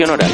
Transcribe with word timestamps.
Tradición 0.00 0.18
Oral, 0.18 0.32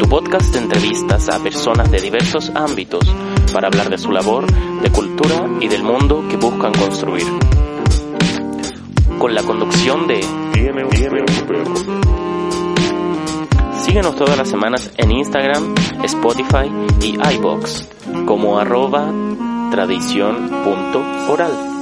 tu 0.00 0.08
podcast 0.08 0.52
de 0.52 0.58
entrevistas 0.58 1.28
a 1.28 1.40
personas 1.40 1.88
de 1.92 2.00
diversos 2.00 2.50
ámbitos 2.56 3.04
para 3.52 3.68
hablar 3.68 3.88
de 3.88 3.98
su 3.98 4.10
labor, 4.10 4.44
de 4.82 4.90
cultura 4.90 5.48
y 5.60 5.68
del 5.68 5.84
mundo 5.84 6.24
que 6.28 6.36
buscan 6.36 6.72
construir. 6.72 7.22
Con 9.20 9.32
la 9.32 9.44
conducción 9.44 10.08
de... 10.08 10.24
Síguenos 13.84 14.16
todas 14.16 14.36
las 14.36 14.48
semanas 14.48 14.90
en 14.96 15.12
Instagram, 15.12 15.72
Spotify 16.02 16.68
y 17.00 17.14
iBox 17.36 17.88
como 18.26 18.58
arroba 18.58 19.08
tradición.oral. 19.70 21.75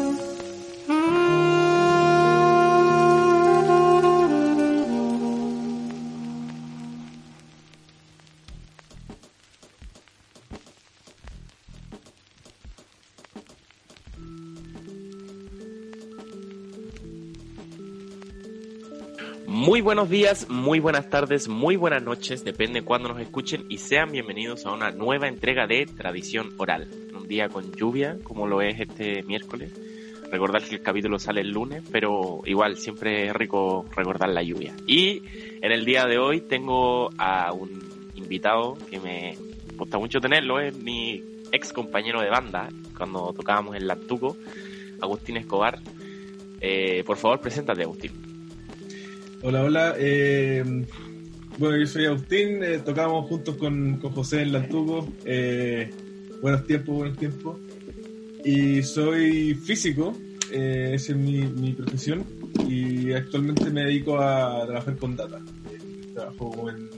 buenos 19.94 20.10
días, 20.10 20.50
muy 20.50 20.80
buenas 20.80 21.08
tardes, 21.08 21.46
muy 21.46 21.76
buenas 21.76 22.02
noches, 22.02 22.42
depende 22.42 22.80
de 22.80 22.84
cuándo 22.84 23.10
nos 23.10 23.20
escuchen 23.20 23.64
y 23.68 23.78
sean 23.78 24.10
bienvenidos 24.10 24.66
a 24.66 24.72
una 24.72 24.90
nueva 24.90 25.28
entrega 25.28 25.68
de 25.68 25.86
Tradición 25.86 26.52
Oral. 26.56 26.88
Un 27.16 27.28
día 27.28 27.48
con 27.48 27.70
lluvia, 27.70 28.18
como 28.24 28.48
lo 28.48 28.60
es 28.60 28.80
este 28.80 29.22
miércoles. 29.22 29.72
Recordar 30.32 30.64
que 30.64 30.74
el 30.74 30.82
capítulo 30.82 31.20
sale 31.20 31.42
el 31.42 31.50
lunes, 31.52 31.84
pero 31.92 32.42
igual 32.44 32.76
siempre 32.76 33.28
es 33.28 33.34
rico 33.34 33.84
recordar 33.94 34.30
la 34.30 34.42
lluvia. 34.42 34.74
Y 34.84 35.22
en 35.62 35.70
el 35.70 35.84
día 35.84 36.06
de 36.06 36.18
hoy 36.18 36.40
tengo 36.40 37.10
a 37.16 37.52
un 37.52 38.10
invitado 38.16 38.76
que 38.90 38.98
me 38.98 39.38
gusta 39.76 39.96
mucho 39.96 40.20
tenerlo, 40.20 40.58
es 40.58 40.76
mi 40.76 41.22
ex 41.52 41.72
compañero 41.72 42.20
de 42.20 42.30
banda 42.30 42.68
cuando 42.98 43.32
tocábamos 43.32 43.76
en 43.76 43.86
Lantuco, 43.86 44.36
Agustín 45.00 45.36
Escobar. 45.36 45.78
Eh, 46.60 47.04
por 47.06 47.16
favor, 47.16 47.40
preséntate, 47.40 47.84
Agustín. 47.84 48.23
Hola, 49.46 49.62
hola. 49.62 49.94
Eh, 49.98 50.64
bueno, 51.58 51.76
yo 51.76 51.86
soy 51.86 52.06
Agustín, 52.06 52.64
eh, 52.64 52.78
tocamos 52.78 53.28
juntos 53.28 53.56
con, 53.56 54.00
José 54.00 54.40
en 54.40 54.52
Lantuco. 54.52 55.06
Eh, 55.26 55.90
buenos 56.40 56.66
tiempos, 56.66 56.96
buenos 56.96 57.18
tiempos. 57.18 57.58
Y 58.42 58.82
soy 58.82 59.52
físico, 59.52 60.16
esa 60.50 61.12
es 61.12 61.14
mi, 61.18 61.72
profesión. 61.72 62.24
Y 62.66 63.12
actualmente 63.12 63.68
me 63.68 63.82
dedico 63.82 64.18
a 64.18 64.64
trabajar 64.64 64.96
con 64.96 65.14
data. 65.14 65.38
trabajo 66.14 66.70
en, 66.70 66.88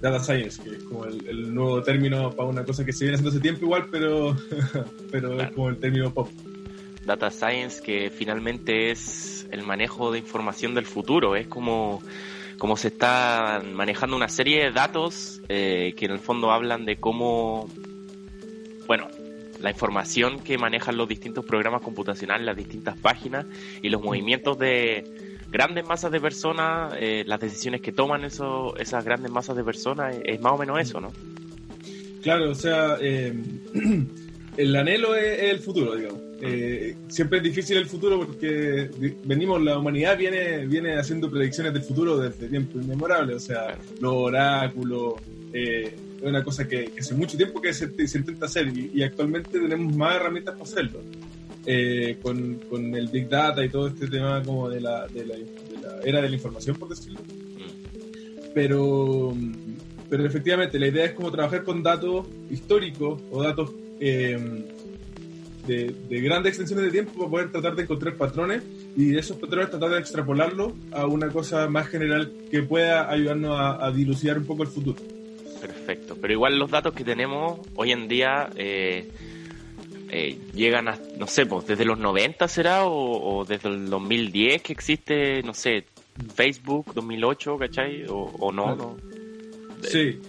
Data 0.00 0.18
Science, 0.18 0.60
que 0.60 0.70
es 0.70 0.82
como 0.82 1.04
el, 1.04 1.54
nuevo 1.54 1.80
término 1.84 2.32
para 2.32 2.48
una 2.48 2.64
cosa 2.64 2.84
que 2.84 2.92
se 2.92 3.04
viene 3.04 3.14
haciendo 3.14 3.30
hace 3.30 3.40
tiempo 3.40 3.64
igual, 3.64 3.86
pero, 3.92 4.36
pero 5.12 5.40
es 5.40 5.52
como 5.52 5.68
el 5.68 5.76
término 5.76 6.12
pop. 6.12 6.28
Data 7.06 7.30
Science 7.30 7.80
que 7.80 8.10
finalmente 8.10 8.90
es 8.90 9.33
el 9.50 9.62
manejo 9.62 10.12
de 10.12 10.18
información 10.18 10.74
del 10.74 10.86
futuro. 10.86 11.36
Es 11.36 11.46
como, 11.46 12.02
como 12.58 12.76
se 12.76 12.88
está 12.88 13.62
manejando 13.72 14.16
una 14.16 14.28
serie 14.28 14.64
de 14.64 14.72
datos 14.72 15.40
eh, 15.48 15.94
que 15.96 16.06
en 16.06 16.12
el 16.12 16.18
fondo 16.18 16.50
hablan 16.50 16.84
de 16.84 16.96
cómo, 16.96 17.68
bueno, 18.86 19.08
la 19.60 19.70
información 19.70 20.40
que 20.40 20.58
manejan 20.58 20.96
los 20.96 21.08
distintos 21.08 21.44
programas 21.44 21.82
computacionales, 21.82 22.44
las 22.44 22.56
distintas 22.56 22.98
páginas 22.98 23.46
y 23.82 23.88
los 23.88 24.02
movimientos 24.02 24.58
de 24.58 25.04
grandes 25.50 25.86
masas 25.86 26.10
de 26.10 26.20
personas, 26.20 26.94
eh, 26.98 27.24
las 27.26 27.40
decisiones 27.40 27.80
que 27.80 27.92
toman 27.92 28.24
eso, 28.24 28.76
esas 28.76 29.04
grandes 29.04 29.30
masas 29.30 29.56
de 29.56 29.64
personas, 29.64 30.16
es 30.24 30.40
más 30.40 30.52
o 30.52 30.58
menos 30.58 30.80
eso, 30.80 31.00
¿no? 31.00 31.12
Claro, 32.22 32.50
o 32.50 32.54
sea, 32.54 32.96
eh, 33.00 33.32
el 34.56 34.76
anhelo 34.76 35.14
es, 35.14 35.42
el 35.42 35.60
futuro, 35.60 35.94
digamos. 35.94 36.20
Eh, 36.46 36.94
siempre 37.08 37.38
es 37.38 37.44
difícil 37.44 37.78
el 37.78 37.86
futuro 37.86 38.18
porque 38.18 38.90
venimos, 39.24 39.62
la 39.62 39.78
humanidad 39.78 40.18
viene, 40.18 40.66
viene 40.66 40.94
haciendo 40.98 41.30
predicciones 41.30 41.72
del 41.72 41.82
futuro 41.82 42.18
desde 42.18 42.48
tiempo 42.48 42.78
inmemorable, 42.78 43.34
o 43.34 43.40
sea, 43.40 43.78
los 43.98 44.12
oráculos, 44.12 45.14
eh, 45.54 45.94
es 46.20 46.22
una 46.22 46.44
cosa 46.44 46.68
que, 46.68 46.92
hace 46.98 47.14
mucho 47.14 47.38
tiempo 47.38 47.62
que 47.62 47.72
se, 47.72 47.86
intenta 47.86 48.44
hacer 48.44 48.68
y, 48.76 49.02
actualmente 49.02 49.58
tenemos 49.58 49.96
más 49.96 50.16
herramientas 50.16 50.54
para 50.54 50.64
hacerlo. 50.64 51.00
Eh, 51.66 52.18
con, 52.20 52.56
con, 52.68 52.94
el 52.94 53.08
Big 53.08 53.26
Data 53.26 53.64
y 53.64 53.70
todo 53.70 53.88
este 53.88 54.06
tema 54.06 54.42
como 54.42 54.68
de 54.68 54.82
la, 54.82 55.06
era 56.04 56.20
de 56.20 56.28
la 56.28 56.34
información, 56.34 56.76
por 56.76 56.90
decirlo. 56.90 57.20
Pero, 58.52 59.34
pero 60.10 60.26
efectivamente 60.26 60.78
la 60.78 60.88
idea 60.88 61.06
es 61.06 61.12
como 61.12 61.30
trabajar 61.30 61.64
con 61.64 61.82
datos 61.82 62.26
históricos 62.50 63.22
o 63.30 63.42
datos 63.42 63.70
de, 65.66 66.20
grandes 66.20 66.50
extensiones 66.50 66.86
de 66.86 66.90
tiempo 66.90 67.12
para 67.18 67.30
poder 67.30 67.52
tratar 67.52 67.74
de 67.76 67.82
encontrar 67.82 68.14
patrones 68.14 68.62
y 68.96 69.16
esos 69.16 69.36
patrones 69.36 69.70
tratar 69.70 69.90
de 69.90 69.98
extrapolarlo 69.98 70.74
a 70.92 71.06
una 71.06 71.28
cosa 71.28 71.68
más 71.68 71.88
general 71.88 72.32
que 72.50 72.62
pueda 72.62 73.10
ayudarnos 73.10 73.58
a, 73.58 73.90
dilucidar 73.90 74.38
un 74.38 74.46
poco 74.46 74.62
el 74.62 74.68
futuro. 74.68 75.00
Perfecto, 75.60 76.16
pero 76.20 76.32
igual 76.32 76.58
los 76.58 76.70
datos 76.70 76.92
que 76.94 77.04
tenemos 77.04 77.60
hoy 77.74 77.92
en 77.92 78.08
día 78.08 78.50
eh, 78.56 79.08
eh, 80.10 80.38
llegan 80.54 80.88
a, 80.88 80.98
no 81.18 81.26
sé, 81.26 81.46
pues 81.46 81.66
desde 81.66 81.84
los 81.84 81.98
90 81.98 82.46
será 82.48 82.86
o, 82.86 83.44
desde 83.48 83.68
el 83.68 83.88
2010 83.88 84.62
que 84.62 84.72
existe, 84.72 85.42
no 85.42 85.54
sé, 85.54 85.84
Facebook 86.34 86.92
2008, 86.94 87.58
¿cachai? 87.58 88.04
O, 88.08 88.52
no, 88.52 88.76
no. 88.76 88.96
Sí. 89.82 90.20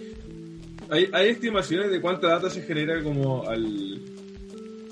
Hay, 0.88 1.08
hay 1.12 1.28
estimaciones 1.30 1.90
de 1.90 2.00
cuánta 2.00 2.28
data 2.28 2.48
se 2.48 2.62
genera 2.62 3.02
como 3.02 3.46
al, 3.48 4.15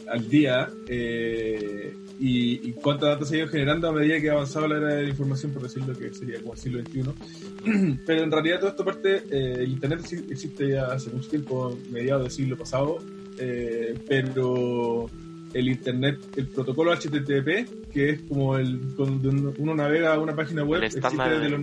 al 0.08 0.28
día 0.28 0.68
eh, 0.88 1.94
y, 2.18 2.72
cuánta 2.72 3.06
data 3.06 3.24
se 3.24 3.34
ha 3.34 3.38
ido 3.38 3.48
generando 3.48 3.88
a 3.88 3.92
medida 3.92 4.20
que 4.20 4.30
ha 4.30 4.34
avanzado 4.34 4.68
la 4.68 4.76
era 4.76 4.94
de 4.94 5.02
la 5.02 5.08
información, 5.08 5.52
por 5.52 5.62
decirlo 5.62 5.94
que 5.94 6.12
sería 6.14 6.40
como 6.40 6.54
el 6.54 6.58
siglo 6.58 6.80
XXI. 6.80 7.98
Pero 8.06 8.22
en 8.22 8.30
realidad 8.30 8.60
toda 8.60 8.70
esta 8.70 8.84
parte, 8.84 9.22
eh, 9.30 9.54
el 9.58 9.72
Internet 9.72 10.00
existe 10.28 10.70
ya 10.70 10.86
hace 10.86 11.10
mucho 11.10 11.28
tiempo, 11.28 11.76
mediados 11.90 12.22
del 12.22 12.30
siglo 12.30 12.56
pasado, 12.56 12.98
eh, 13.38 13.98
pero 14.06 15.10
el 15.52 15.68
Internet, 15.68 16.20
el 16.36 16.46
protocolo 16.48 16.92
HTTP, 16.92 17.90
que 17.92 18.10
es 18.10 18.22
como 18.22 18.56
el 18.56 18.80
cuando 18.96 19.30
uno 19.58 19.74
navega 19.74 20.14
a 20.14 20.18
una 20.18 20.36
página 20.36 20.62
web, 20.62 20.82
existe 20.84 21.08
desde 21.08 21.48
los... 21.48 21.60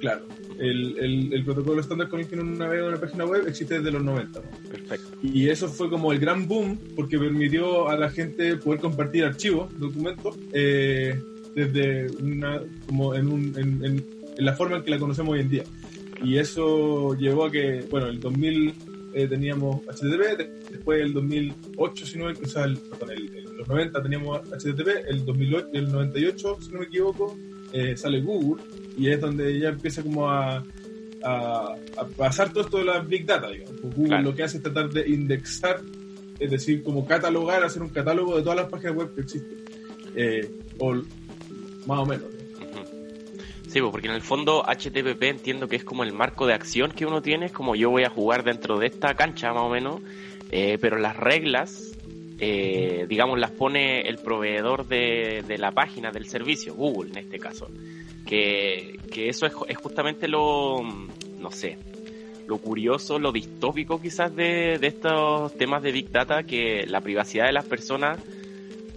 Claro, 0.00 0.26
el, 0.58 1.32
el, 1.32 1.44
protocolo 1.44 1.80
estándar 1.80 2.08
con 2.08 2.20
el 2.20 2.26
que 2.26 2.34
uno 2.34 2.44
navega 2.44 2.82
en 2.82 2.88
una 2.88 3.00
página 3.00 3.24
web 3.24 3.46
existe 3.46 3.78
desde 3.78 3.90
los 3.90 4.02
90. 4.02 4.40
Perfecto. 4.40 5.18
Y 5.22 5.48
eso 5.48 5.68
fue 5.68 5.88
como 5.90 6.12
el 6.12 6.18
gran 6.18 6.46
boom 6.48 6.78
porque 6.94 7.18
permitió 7.18 7.88
a 7.88 7.96
la 7.96 8.10
gente 8.10 8.56
poder 8.56 8.80
compartir 8.80 9.24
archivos, 9.24 9.68
documentos, 9.78 10.36
eh, 10.52 11.20
desde 11.54 12.06
una, 12.22 12.60
como 12.86 13.14
en, 13.14 13.28
un, 13.28 13.54
en, 13.56 13.84
en, 13.84 14.06
la 14.38 14.54
forma 14.54 14.76
en 14.76 14.82
que 14.82 14.90
la 14.90 14.98
conocemos 14.98 15.32
hoy 15.32 15.40
en 15.40 15.48
día. 15.48 15.64
Y 16.22 16.38
eso 16.38 17.14
llevó 17.14 17.46
a 17.46 17.50
que, 17.50 17.84
bueno, 17.90 18.08
el 18.08 18.20
2000 18.20 18.74
eh, 19.14 19.26
teníamos 19.26 19.80
HTTP, 19.86 20.70
después 20.70 21.00
el 21.00 21.14
2008, 21.14 22.06
si 22.06 22.18
no, 22.18 22.26
o 22.26 22.46
sea, 22.46 22.64
el, 22.64 22.76
perdón, 22.76 23.10
el, 23.12 23.44
los 23.56 23.66
90 23.66 24.02
teníamos 24.02 24.40
HTTP, 24.50 24.88
el 25.08 25.24
2008, 25.24 25.68
el 25.72 25.90
98, 25.90 26.58
si 26.60 26.72
no 26.72 26.80
me 26.80 26.84
equivoco, 26.84 27.34
eh, 27.72 27.96
sale 27.96 28.20
Google 28.20 28.62
y 28.96 29.08
es 29.08 29.20
donde 29.20 29.58
ya 29.58 29.68
empieza 29.70 30.02
como 30.02 30.30
a, 30.30 30.64
a, 31.22 31.74
pasar 32.16 32.52
todo 32.52 32.64
esto 32.64 32.78
de 32.78 32.84
la 32.84 33.00
Big 33.00 33.26
Data, 33.26 33.50
digamos. 33.50 33.74
Pues 33.80 33.94
Google 33.94 34.22
lo 34.22 34.34
que 34.34 34.42
hace 34.44 34.58
es 34.58 34.62
tratar 34.62 34.90
de 34.90 35.08
indexar, 35.08 35.80
es 36.38 36.50
decir, 36.50 36.82
como 36.82 37.06
catalogar, 37.06 37.64
hacer 37.64 37.82
un 37.82 37.90
catálogo 37.90 38.36
de 38.36 38.42
todas 38.42 38.56
las 38.56 38.68
páginas 38.68 38.96
web 38.96 39.14
que 39.14 39.20
existen. 39.20 39.58
Eh, 40.14 40.50
o 40.78 40.94
más 41.86 41.98
o 42.00 42.06
menos. 42.06 42.26
Sí, 43.68 43.80
pues, 43.80 43.92
porque 43.92 44.08
en 44.08 44.14
el 44.14 44.22
fondo 44.22 44.64
HTTP 44.64 45.22
entiendo 45.24 45.68
que 45.68 45.76
es 45.76 45.84
como 45.84 46.02
el 46.02 46.12
marco 46.12 46.46
de 46.46 46.54
acción 46.54 46.92
que 46.92 47.04
uno 47.04 47.20
tiene, 47.20 47.46
es 47.46 47.52
como 47.52 47.74
yo 47.74 47.90
voy 47.90 48.04
a 48.04 48.10
jugar 48.10 48.44
dentro 48.44 48.78
de 48.78 48.86
esta 48.86 49.14
cancha 49.14 49.52
más 49.52 49.64
o 49.64 49.68
menos, 49.68 50.00
eh, 50.50 50.78
pero 50.80 50.98
las 50.98 51.16
reglas 51.16 51.95
eh, 52.38 53.06
digamos, 53.08 53.38
las 53.38 53.50
pone 53.50 54.02
el 54.02 54.18
proveedor 54.18 54.86
de, 54.86 55.42
de, 55.46 55.58
la 55.58 55.72
página, 55.72 56.10
del 56.10 56.26
servicio, 56.26 56.74
Google 56.74 57.10
en 57.10 57.18
este 57.18 57.38
caso. 57.38 57.68
Que, 58.26 58.98
eso 59.16 59.46
es, 59.46 59.52
es, 59.68 59.76
justamente 59.78 60.28
lo, 60.28 60.82
no 61.38 61.50
sé, 61.50 61.78
lo 62.46 62.58
curioso, 62.58 63.18
lo 63.18 63.32
distópico 63.32 64.00
quizás 64.00 64.34
de, 64.34 64.78
de 64.78 64.86
estos 64.86 65.54
temas 65.56 65.82
de 65.82 65.92
Big 65.92 66.10
Data, 66.10 66.42
que 66.42 66.84
la 66.86 67.00
privacidad 67.00 67.46
de 67.46 67.52
las 67.52 67.64
personas 67.64 68.18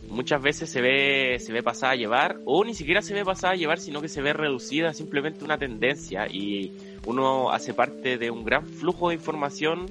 muchas 0.09 0.41
veces 0.41 0.69
se 0.69 0.81
ve, 0.81 1.37
se 1.39 1.53
ve 1.53 1.63
pasada 1.63 1.93
a 1.93 1.95
llevar, 1.95 2.39
o 2.45 2.65
ni 2.65 2.73
siquiera 2.73 3.01
se 3.01 3.13
ve 3.13 3.23
pasada 3.23 3.53
a 3.53 3.55
llevar, 3.55 3.79
sino 3.79 4.01
que 4.01 4.07
se 4.07 4.21
ve 4.21 4.33
reducida 4.33 4.93
simplemente 4.93 5.45
una 5.45 5.57
tendencia 5.57 6.27
y 6.29 6.73
uno 7.05 7.51
hace 7.51 7.73
parte 7.73 8.17
de 8.17 8.31
un 8.31 8.43
gran 8.43 8.65
flujo 8.65 9.09
de 9.09 9.15
información 9.15 9.85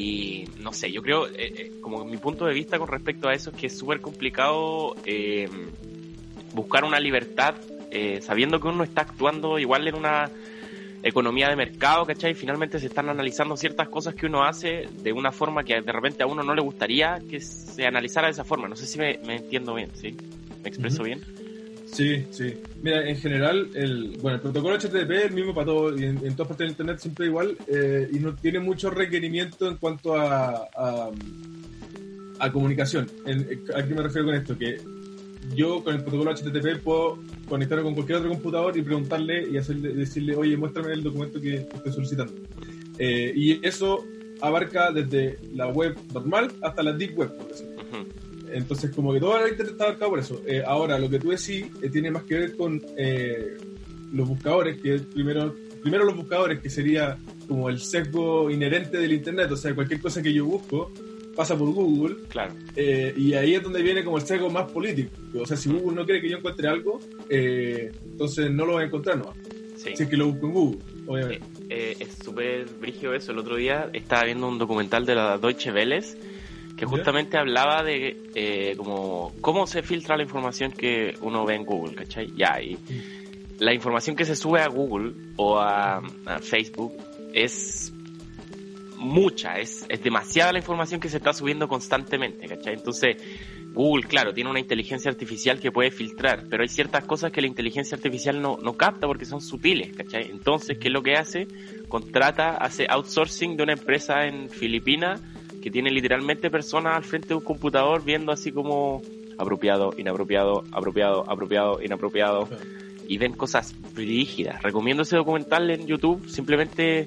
y 0.00 0.44
no 0.60 0.72
sé, 0.72 0.92
yo 0.92 1.02
creo, 1.02 1.26
eh, 1.26 1.32
eh, 1.36 1.72
como 1.80 2.04
mi 2.04 2.18
punto 2.18 2.46
de 2.46 2.54
vista 2.54 2.78
con 2.78 2.86
respecto 2.86 3.28
a 3.28 3.34
eso 3.34 3.50
es 3.50 3.56
que 3.56 3.66
es 3.66 3.76
súper 3.76 4.00
complicado 4.00 4.94
eh, 5.04 5.48
buscar 6.54 6.84
una 6.84 7.00
libertad 7.00 7.56
sabiendo 8.20 8.60
que 8.60 8.68
uno 8.68 8.84
está 8.84 9.00
actuando 9.00 9.58
igual 9.58 9.88
en 9.88 9.96
una 9.96 10.30
economía 11.02 11.48
de 11.48 11.56
mercado, 11.56 12.04
¿cachai? 12.04 12.34
Finalmente 12.34 12.78
se 12.78 12.86
están 12.86 13.08
analizando 13.08 13.56
ciertas 13.56 13.88
cosas 13.88 14.14
que 14.14 14.26
uno 14.26 14.44
hace 14.44 14.88
de 15.02 15.12
una 15.12 15.32
forma 15.32 15.64
que 15.64 15.80
de 15.80 15.92
repente 15.92 16.22
a 16.22 16.26
uno 16.26 16.42
no 16.44 16.54
le 16.54 16.60
gustaría 16.60 17.18
que 17.28 17.40
se 17.40 17.86
analizara 17.86 18.28
de 18.28 18.32
esa 18.32 18.44
forma. 18.44 18.68
No 18.68 18.76
sé 18.76 18.86
si 18.86 18.98
me, 18.98 19.14
entiendo 19.14 19.74
bien, 19.74 19.90
¿sí? 19.94 20.14
¿Me 20.62 20.68
expreso 20.68 21.02
bien? 21.02 21.24
Sí, 21.92 22.26
sí. 22.30 22.54
Mira, 22.82 23.08
en 23.08 23.16
general, 23.16 23.70
el, 23.74 24.18
bueno, 24.20 24.36
el 24.36 24.42
protocolo 24.42 24.76
HTTP 24.76 25.10
es 25.10 25.24
el 25.24 25.32
mismo 25.32 25.54
para 25.54 25.66
todo, 25.66 25.98
y 25.98 26.04
en, 26.04 26.18
todas 26.36 26.48
partes 26.48 26.58
del 26.58 26.70
Internet 26.70 26.98
siempre 27.00 27.26
igual, 27.26 27.56
eh, 27.66 28.08
y 28.12 28.18
no 28.18 28.34
tiene 28.34 28.60
mucho 28.60 28.90
requerimiento 28.90 29.68
en 29.68 29.76
cuanto 29.76 30.16
a, 30.16 30.68
a, 32.38 32.52
comunicación. 32.52 33.08
¿A 33.74 33.82
qué 33.82 33.94
me 33.94 34.02
refiero 34.02 34.26
con 34.26 34.34
esto? 34.34 34.56
Que 34.56 34.78
yo 35.54 35.82
con 35.82 35.94
el 35.94 36.02
protocolo 36.02 36.34
HTTP 36.34 36.82
puedo 36.82 37.18
conectarme 37.48 37.84
con 37.84 37.94
cualquier 37.94 38.18
otro 38.18 38.30
computador 38.30 38.76
y 38.76 38.82
preguntarle 38.82 39.48
y 39.50 39.56
hacerle, 39.56 39.94
decirle, 39.94 40.36
oye, 40.36 40.56
muéstrame 40.56 40.92
el 40.92 41.02
documento 41.02 41.40
que 41.40 41.56
estoy 41.56 41.92
solicitando. 41.92 42.32
Eh, 42.98 43.32
y 43.34 43.66
eso 43.66 44.04
abarca 44.40 44.92
desde 44.92 45.38
la 45.54 45.68
web 45.68 45.96
normal 46.12 46.52
hasta 46.62 46.82
la 46.82 46.92
deep 46.92 47.18
web, 47.18 47.36
por 47.36 47.48
decirlo. 47.48 47.78
Entonces, 48.52 48.90
como 48.94 49.12
que 49.12 49.20
todo 49.20 49.38
la 49.38 49.48
internet 49.48 49.72
está 49.72 49.84
abarcado 49.84 50.10
por 50.10 50.18
eso. 50.20 50.42
Eh, 50.46 50.62
ahora, 50.66 50.98
lo 50.98 51.08
que 51.08 51.18
tú 51.18 51.30
decís 51.30 51.66
eh, 51.82 51.90
tiene 51.90 52.10
más 52.10 52.24
que 52.24 52.34
ver 52.34 52.56
con 52.56 52.82
los 54.12 54.28
buscadores, 54.28 54.80
que 54.80 54.98
primero, 54.98 55.54
primero 55.82 56.04
los 56.04 56.16
buscadores, 56.16 56.60
que 56.60 56.70
sería 56.70 57.18
como 57.46 57.68
el 57.68 57.80
sesgo 57.80 58.50
inherente 58.50 58.98
del 58.98 59.12
internet, 59.12 59.50
o 59.50 59.56
sea, 59.56 59.74
cualquier 59.74 60.00
cosa 60.00 60.22
que 60.22 60.32
yo 60.32 60.44
busco, 60.44 60.92
pasa 61.38 61.56
por 61.56 61.70
Google. 61.70 62.16
Claro. 62.28 62.52
Eh, 62.74 63.14
y 63.16 63.32
ahí 63.34 63.54
es 63.54 63.62
donde 63.62 63.80
viene 63.80 64.02
como 64.02 64.18
el 64.18 64.24
sesgo 64.24 64.50
más 64.50 64.70
político. 64.72 65.12
O 65.40 65.46
sea, 65.46 65.56
si 65.56 65.70
Google 65.70 65.94
no 65.94 66.04
quiere 66.04 66.20
que 66.20 66.28
yo 66.28 66.38
encuentre 66.38 66.66
algo, 66.68 66.98
eh, 67.30 67.92
entonces 68.04 68.50
no 68.50 68.66
lo 68.66 68.72
voy 68.72 68.82
a 68.82 68.86
encontrar, 68.86 69.18
¿no? 69.18 69.32
Sí. 69.76 69.90
Si 69.94 70.02
es 70.02 70.08
que 70.08 70.16
lo 70.16 70.26
busco 70.26 70.46
en 70.46 70.52
Google, 70.52 70.78
obviamente. 71.06 71.46
Eh, 71.68 71.96
es 72.00 72.18
súper 72.24 72.66
brígido 72.80 73.14
eso. 73.14 73.30
El 73.30 73.38
otro 73.38 73.54
día 73.54 73.88
estaba 73.92 74.24
viendo 74.24 74.48
un 74.48 74.58
documental 74.58 75.06
de 75.06 75.14
la 75.14 75.38
Deutsche 75.38 75.70
Welle 75.70 76.02
que 76.78 76.86
justamente 76.86 77.36
hablaba 77.36 77.82
de 77.82 78.74
como 78.76 79.32
cómo 79.40 79.66
se 79.66 79.82
filtra 79.82 80.16
la 80.16 80.22
información 80.22 80.72
que 80.72 81.14
uno 81.20 81.44
ve 81.44 81.56
en 81.56 81.64
Google, 81.64 81.94
¿cachai? 81.94 82.32
Ya, 82.36 82.60
y 82.62 82.76
mm. 82.76 83.58
la 83.58 83.74
información 83.74 84.16
que 84.16 84.24
se 84.24 84.36
sube 84.36 84.60
a 84.60 84.68
Google 84.68 85.12
o 85.36 85.58
a 85.58 86.00
Facebook 86.40 86.94
es 87.34 87.92
mucha, 88.98 89.58
es, 89.58 89.86
es 89.88 90.02
demasiada 90.02 90.52
la 90.52 90.58
información 90.58 91.00
que 91.00 91.08
se 91.08 91.18
está 91.18 91.32
subiendo 91.32 91.68
constantemente, 91.68 92.46
¿cachai? 92.48 92.74
Entonces, 92.74 93.16
Google, 93.72 94.06
claro, 94.08 94.34
tiene 94.34 94.50
una 94.50 94.60
inteligencia 94.60 95.10
artificial 95.10 95.60
que 95.60 95.70
puede 95.70 95.90
filtrar, 95.90 96.44
pero 96.50 96.62
hay 96.62 96.68
ciertas 96.68 97.04
cosas 97.04 97.30
que 97.30 97.40
la 97.40 97.46
inteligencia 97.46 97.96
artificial 97.96 98.40
no, 98.40 98.58
no 98.60 98.74
capta 98.74 99.06
porque 99.06 99.24
son 99.24 99.40
sutiles, 99.40 99.96
¿cachai? 99.96 100.30
Entonces, 100.30 100.78
¿qué 100.78 100.88
es 100.88 100.92
lo 100.92 101.02
que 101.02 101.14
hace? 101.14 101.46
Contrata, 101.88 102.56
hace 102.56 102.86
outsourcing 102.88 103.56
de 103.56 103.62
una 103.62 103.72
empresa 103.74 104.26
en 104.26 104.48
Filipinas 104.48 105.20
que 105.68 105.72
tiene 105.72 105.90
literalmente 105.90 106.50
personas 106.50 106.96
al 106.96 107.04
frente 107.04 107.28
de 107.28 107.34
un 107.34 107.42
computador 107.42 108.02
viendo 108.02 108.32
así 108.32 108.52
como 108.52 109.02
apropiado, 109.36 109.92
inapropiado, 109.98 110.64
apropiado, 110.72 111.30
apropiado, 111.30 111.82
inapropiado. 111.82 112.48
Y 113.06 113.18
ven 113.18 113.34
cosas 113.34 113.74
rígidas. 113.94 114.62
Recomiendo 114.62 115.02
ese 115.02 115.16
documental 115.16 115.70
en 115.70 115.86
YouTube. 115.86 116.26
Simplemente 116.26 117.06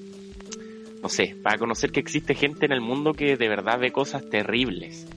no 1.01 1.09
sé, 1.09 1.35
para 1.41 1.57
conocer 1.57 1.91
que 1.91 1.99
existe 1.99 2.35
gente 2.35 2.67
en 2.67 2.71
el 2.71 2.81
mundo 2.81 3.13
que 3.13 3.35
de 3.35 3.49
verdad 3.49 3.79
ve 3.79 3.91
cosas 3.91 4.29
terribles. 4.29 5.07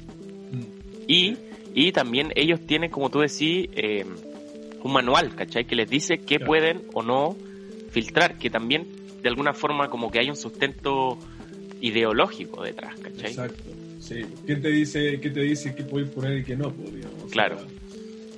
Mm. 0.50 0.62
Y, 1.06 1.36
y 1.74 1.92
también 1.92 2.32
ellos 2.36 2.60
tienen, 2.66 2.90
como 2.90 3.10
tú 3.10 3.18
decís, 3.18 3.68
eh, 3.74 4.06
un 4.82 4.92
manual, 4.92 5.34
¿cachai? 5.34 5.66
Que 5.66 5.76
les 5.76 5.90
dice 5.90 6.16
qué 6.16 6.40
pueden 6.40 6.84
o 6.94 7.02
no 7.02 7.36
filtrar, 7.90 8.38
que 8.38 8.48
también 8.48 8.86
de 9.22 9.28
alguna 9.28 9.52
forma 9.52 9.90
como 9.90 10.10
que 10.10 10.20
hay 10.20 10.30
un 10.30 10.36
sustento 10.36 11.18
ideológico 11.86 12.62
detrás, 12.62 12.98
¿cachai? 12.98 13.30
Exacto, 13.30 13.62
sí. 14.00 14.22
¿Quién 14.46 14.62
te 14.62 14.68
dice 14.68 15.20
qué 15.20 15.30
te 15.30 15.40
dice 15.40 15.74
qué 15.74 15.84
puedes 15.84 16.08
poner 16.08 16.38
y 16.38 16.44
qué 16.44 16.56
no? 16.56 16.72
Pues, 16.72 16.90
claro. 17.30 17.58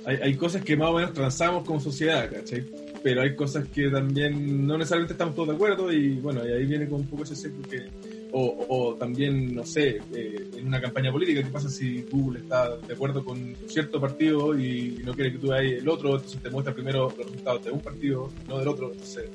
hay, 0.05 0.17
hay 0.17 0.35
cosas 0.35 0.63
que 0.63 0.75
más 0.75 0.89
o 0.89 0.93
menos 0.93 1.13
transamos 1.13 1.65
como 1.65 1.79
sociedad, 1.79 2.29
¿cachai? 2.31 2.65
pero 3.07 3.21
hay 3.21 3.35
cosas 3.35 3.67
que 3.69 3.89
también 3.89 4.67
no 4.67 4.77
necesariamente 4.77 5.13
estamos 5.13 5.33
todos 5.33 5.49
de 5.49 5.55
acuerdo 5.55 5.93
y 5.93 6.15
bueno, 6.15 6.45
y 6.45 6.51
ahí 6.51 6.65
viene 6.65 6.89
con 6.89 7.01
un 7.01 7.07
poco 7.07 7.23
ese 7.23 7.35
sesgo 7.35 7.61
que, 7.61 7.85
o, 8.31 8.65
o, 8.67 8.95
también, 8.95 9.55
no 9.55 9.65
sé, 9.65 10.01
eh, 10.13 10.49
en 10.57 10.67
una 10.67 10.81
campaña 10.81 11.11
política, 11.11 11.41
¿qué 11.41 11.49
pasa 11.49 11.69
si 11.69 12.01
Google 12.11 12.39
está 12.39 12.75
de 12.75 12.93
acuerdo 12.93 13.23
con 13.23 13.55
cierto 13.67 14.01
partido 14.01 14.57
y 14.59 15.01
no 15.05 15.13
quiere 15.13 15.31
que 15.31 15.37
tú 15.37 15.49
veas 15.51 15.79
el 15.79 15.87
otro? 15.87 16.15
Entonces 16.15 16.41
te 16.41 16.49
muestra 16.49 16.73
primero 16.73 17.13
los 17.17 17.17
resultados 17.17 17.63
de 17.63 17.71
un 17.71 17.79
partido, 17.79 18.29
no 18.47 18.59
del 18.59 18.67
otro. 18.67 18.91
Entonces 18.91 19.29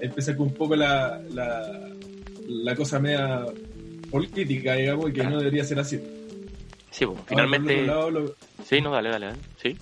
empieza 0.00 0.36
con 0.36 0.46
un 0.46 0.54
poco 0.54 0.76
la, 0.76 1.20
la, 1.34 1.95
la 2.48 2.74
cosa 2.74 2.98
media 2.98 3.44
política, 4.10 4.74
digamos, 4.74 5.10
y 5.10 5.12
que 5.12 5.24
no 5.24 5.38
debería 5.38 5.64
ser 5.64 5.80
así. 5.80 6.00
Sí, 6.90 7.06
pues, 7.06 7.18
finalmente... 7.26 7.86
Sí, 8.64 8.80
no, 8.80 8.90
dale, 8.90 9.10
dale, 9.10 9.26
dale. 9.26 9.38
Sí 9.62 9.76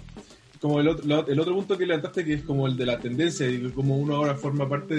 como 0.65 0.81
el 0.81 0.89
otro, 0.89 1.27
el 1.29 1.41
otro 1.41 1.55
punto 1.55 1.77
que 1.77 1.85
levantaste, 1.85 2.25
que 2.25 2.33
es 2.33 2.43
como 2.43 2.67
el 2.67 2.75
de 2.75 2.87
la 2.87 2.99
tendencia, 2.99 3.47
y 3.47 3.61
como 3.69 3.99
uno 3.99 4.17
ahora 4.17 4.35
forma 4.35 4.67
parte 4.67 4.95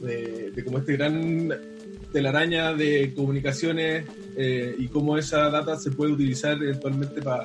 de, 0.00 0.50
de, 0.52 0.64
como 0.64 0.78
este 0.78 0.94
gran 0.94 1.52
telaraña 2.14 2.72
de 2.72 3.12
comunicaciones 3.14 4.06
eh, 4.38 4.74
y 4.78 4.88
cómo 4.88 5.18
esa 5.18 5.50
data 5.50 5.76
se 5.76 5.90
puede 5.90 6.12
utilizar 6.12 6.54
eventualmente 6.62 7.20
para 7.20 7.44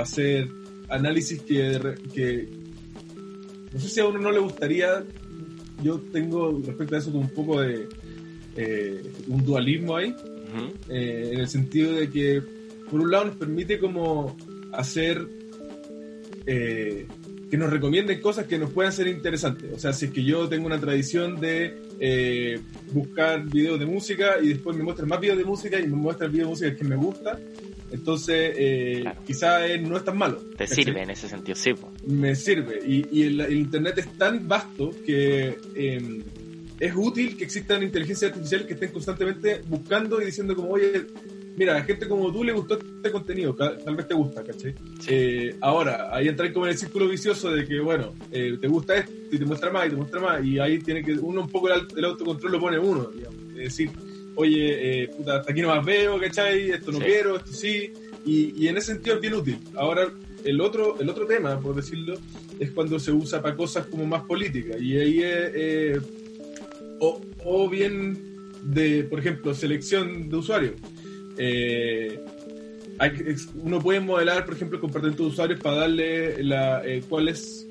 hacer 0.00 0.48
análisis 0.88 1.42
que, 1.42 1.96
que 2.14 2.48
no 3.72 3.80
sé 3.80 3.88
si 3.88 3.98
a 3.98 4.06
uno 4.06 4.20
no 4.20 4.30
le 4.30 4.38
gustaría, 4.38 5.02
yo 5.82 5.98
tengo 6.12 6.62
respecto 6.64 6.94
a 6.94 6.98
eso 6.98 7.10
como 7.10 7.24
un 7.24 7.34
poco 7.34 7.60
de 7.60 7.88
eh, 8.56 9.02
un 9.28 9.44
dualismo 9.44 9.96
ahí, 9.96 10.14
eh, 10.88 11.30
en 11.32 11.40
el 11.40 11.48
sentido 11.48 11.92
de 11.92 12.08
que 12.10 12.42
por 12.90 13.00
un 13.00 13.10
lado 13.10 13.26
nos 13.26 13.36
permite 13.36 13.78
como 13.78 14.36
hacer 14.72 15.26
eh, 16.46 17.06
que 17.50 17.56
nos 17.56 17.70
recomienden 17.70 18.20
cosas 18.20 18.46
que 18.46 18.58
nos 18.58 18.70
puedan 18.70 18.92
ser 18.92 19.06
interesantes. 19.06 19.72
O 19.72 19.78
sea, 19.78 19.92
si 19.92 20.06
es 20.06 20.10
que 20.10 20.24
yo 20.24 20.48
tengo 20.48 20.66
una 20.66 20.80
tradición 20.80 21.40
de 21.40 21.78
eh, 22.00 22.60
buscar 22.92 23.44
videos 23.44 23.78
de 23.78 23.86
música 23.86 24.36
y 24.42 24.48
después 24.48 24.76
me 24.76 24.82
muestran 24.82 25.08
más 25.08 25.20
videos 25.20 25.38
de 25.38 25.44
música 25.44 25.78
y 25.78 25.86
me 25.86 25.96
muestran 25.96 26.32
videos 26.32 26.46
de 26.46 26.50
música 26.50 26.76
que 26.76 26.84
me 26.84 26.96
gusta, 26.96 27.38
entonces 27.92 28.52
eh, 28.56 29.04
quizá 29.24 29.60
no 29.78 29.96
es 29.96 30.04
tan 30.04 30.18
malo. 30.18 30.42
Te 30.56 30.66
sirve 30.66 31.02
en 31.02 31.10
ese 31.10 31.28
sentido, 31.28 31.54
sí. 31.54 31.72
Me 32.06 32.34
sirve. 32.34 32.80
Y, 32.84 33.22
el, 33.22 33.52
Internet 33.52 33.98
es 33.98 34.18
tan 34.18 34.48
vasto 34.48 34.90
que 35.04 35.56
em, 35.74 36.22
es 36.78 36.92
útil 36.94 37.36
que 37.36 37.44
existan 37.44 37.82
inteligencias 37.82 38.30
artificiales 38.30 38.66
que 38.66 38.74
estén 38.74 38.92
constantemente 38.92 39.62
buscando 39.66 40.20
y 40.20 40.26
diciendo 40.26 40.54
como, 40.54 40.70
oye, 40.70 41.06
mira, 41.56 41.76
a 41.76 41.82
gente 41.82 42.06
como 42.06 42.30
tú 42.32 42.44
le 42.44 42.52
gustó 42.52 42.78
este 42.78 43.10
contenido, 43.10 43.54
tal 43.54 43.96
vez 43.96 44.06
te 44.06 44.14
gusta, 44.14 44.44
¿cachai? 44.44 44.74
Eh, 45.08 45.56
ahora, 45.60 46.14
ahí 46.14 46.28
entra 46.28 46.52
como 46.52 46.66
en 46.66 46.72
el 46.72 46.78
círculo 46.78 47.08
vicioso 47.08 47.50
de 47.50 47.66
que, 47.66 47.80
bueno, 47.80 48.14
eh, 48.30 48.58
te 48.60 48.68
gusta 48.68 48.96
esto 48.96 49.12
y 49.32 49.38
te 49.38 49.44
muestra 49.44 49.70
más 49.70 49.86
y 49.86 49.90
te 49.90 49.96
muestra 49.96 50.20
más, 50.20 50.44
y 50.44 50.58
ahí 50.58 50.78
tiene 50.78 51.02
que, 51.02 51.12
uno 51.14 51.42
un 51.42 51.48
poco 51.48 51.68
el, 51.68 52.04
autocontrol 52.04 52.52
lo 52.52 52.60
pone 52.60 52.78
uno, 52.78 53.10
digamos, 53.10 53.40
es 53.50 53.56
decir, 53.56 53.90
oye, 54.34 55.02
eh, 55.02 55.08
puta, 55.08 55.38
hasta 55.38 55.52
aquí 55.52 55.62
no 55.62 55.68
más 55.68 55.84
veo, 55.84 56.20
¿cachai? 56.20 56.70
Esto 56.70 56.92
no 56.92 56.98
quiero, 56.98 57.36
esto 57.36 57.52
sí, 57.52 57.90
y, 58.24 58.68
en 58.68 58.76
ese 58.76 58.92
sentido 58.92 59.16
es 59.16 59.22
bien 59.22 59.34
útil. 59.34 59.58
Ahora, 59.76 60.12
el 60.44 60.60
otro, 60.60 61.00
el 61.00 61.08
otro 61.08 61.26
tema, 61.26 61.58
por 61.58 61.74
decirlo, 61.74 62.18
es 62.58 62.70
cuando 62.70 62.98
se 62.98 63.12
usa 63.12 63.40
para 63.40 63.56
cosas 63.56 63.86
como 63.86 64.04
más 64.04 64.22
políticas, 64.24 64.80
y 64.80 64.98
ahí 64.98 65.22
es, 65.22 65.98
o, 67.00 67.20
o 67.44 67.68
bien 67.68 68.50
de, 68.62 69.04
por 69.04 69.18
ejemplo, 69.18 69.54
selección 69.54 70.28
de 70.28 70.36
usuarios 70.36 70.74
eh, 71.38 72.20
uno 73.62 73.80
puede 73.80 74.00
modelar, 74.00 74.44
por 74.44 74.54
ejemplo, 74.54 74.76
el 74.76 74.80
comportamiento 74.80 75.24
de 75.24 75.28
usuarios 75.28 75.60
para 75.60 75.76
darle 75.76 76.42
la, 76.42 76.82
eh, 76.84 77.02
cuál, 77.08 77.28
es, 77.28 77.66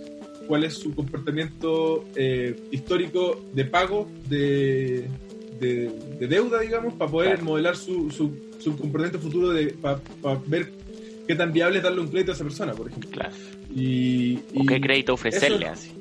cuál 0.47 0.63
es 0.63 0.75
su 0.75 0.93
comportamiento 0.93 2.05
eh, 2.15 2.55
histórico 2.71 3.43
de 3.53 3.65
pago 3.65 4.07
de, 4.29 5.07
de, 5.59 6.27
deuda, 6.27 6.59
digamos, 6.59 6.93
para 6.93 7.09
poder 7.09 7.41
modelar 7.41 7.75
su, 7.75 8.11
su, 8.11 8.31
su, 8.59 8.77
comportamiento 8.77 9.19
futuro 9.19 9.49
de, 9.49 9.69
para, 9.73 9.99
ver 10.45 10.71
qué 11.27 11.33
tan 11.33 11.51
viable 11.51 11.77
es 11.77 11.83
darle 11.83 12.01
un 12.01 12.09
crédito 12.09 12.31
a 12.31 12.35
esa 12.35 12.43
persona, 12.43 12.73
por 12.73 12.87
ejemplo. 12.87 13.09
Claro. 13.09 13.33
Y, 13.75 14.37
o 14.55 14.65
qué 14.67 14.79
crédito 14.79 15.13
ofrecerle 15.13 15.65
así. 15.65 15.91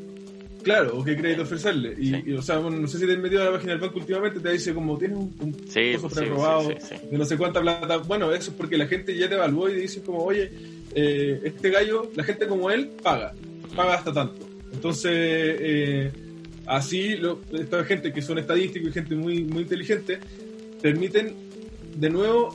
Claro, 0.64 0.98
o 0.98 1.04
qué 1.04 1.16
crédito 1.16 1.42
ofrecerle. 1.42 1.94
Y, 1.98 2.32
o 2.32 2.42
sea, 2.42 2.58
no 2.58 2.88
sé 2.88 2.98
si 2.98 3.06
te 3.06 3.12
has 3.12 3.18
metido 3.18 3.42
a 3.42 3.46
la 3.46 3.52
página 3.52 3.72
del 3.72 3.80
banco 3.82 3.98
últimamente, 3.98 4.40
te 4.40 4.50
dice 4.50 4.72
como 4.72 4.96
tienes 4.98 5.18
un, 5.18 5.34
un 5.40 5.54
sí, 5.68 5.92
preaprobado 6.12 6.68
de 6.68 7.18
no 7.18 7.24
sé 7.24 7.36
cuánta 7.36 7.60
plata. 7.60 7.98
Bueno, 7.98 8.32
eso 8.32 8.50
es 8.50 8.56
porque 8.56 8.78
la 8.78 8.86
gente 8.86 9.16
ya 9.16 9.28
te 9.28 9.34
evaluó 9.34 9.68
y 9.68 9.74
dice 9.74 10.02
como, 10.02 10.24
oye, 10.24 10.50
eh, 10.94 11.40
este 11.44 11.70
gallo, 11.70 12.10
la 12.14 12.24
gente 12.24 12.46
como 12.46 12.70
él, 12.70 12.88
paga, 13.02 13.34
paga 13.76 13.94
hasta 13.94 14.12
tanto. 14.12 14.48
Entonces, 14.72 15.12
eh, 15.12 16.12
así, 16.66 17.16
lo, 17.16 17.40
esta 17.52 17.84
gente 17.84 18.12
que 18.12 18.22
son 18.22 18.38
estadísticos 18.38 18.88
y 18.88 18.92
gente 18.92 19.14
muy, 19.14 19.44
muy 19.44 19.62
inteligente, 19.62 20.18
permiten 20.80 21.34
de 21.96 22.10
nuevo 22.10 22.54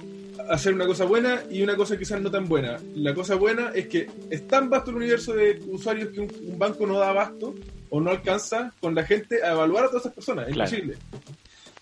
hacer 0.50 0.74
una 0.74 0.86
cosa 0.86 1.06
buena 1.06 1.44
y 1.50 1.62
una 1.62 1.76
cosa 1.76 1.98
quizás 1.98 2.22
no 2.22 2.32
tan 2.32 2.48
buena. 2.48 2.78
La 2.96 3.14
cosa 3.14 3.36
buena 3.36 3.72
es 3.74 3.88
que 3.88 4.08
es 4.30 4.48
tan 4.48 4.70
vasto 4.70 4.92
el 4.92 4.98
universo 4.98 5.34
de 5.34 5.62
usuarios 5.68 6.10
que 6.10 6.22
un, 6.22 6.30
banco 6.58 6.86
no 6.86 6.98
da 7.00 7.10
abasto 7.10 7.56
o 7.90 8.00
no 8.00 8.12
alcanza 8.12 8.74
con 8.80 8.96
la 8.96 9.04
gente 9.04 9.44
a 9.44 9.52
evaluar 9.52 9.86
a 9.86 9.88
todas 9.88 10.04
esas 10.04 10.14
personas. 10.14 10.48
Es 10.48 10.56
imposible. 10.56 10.98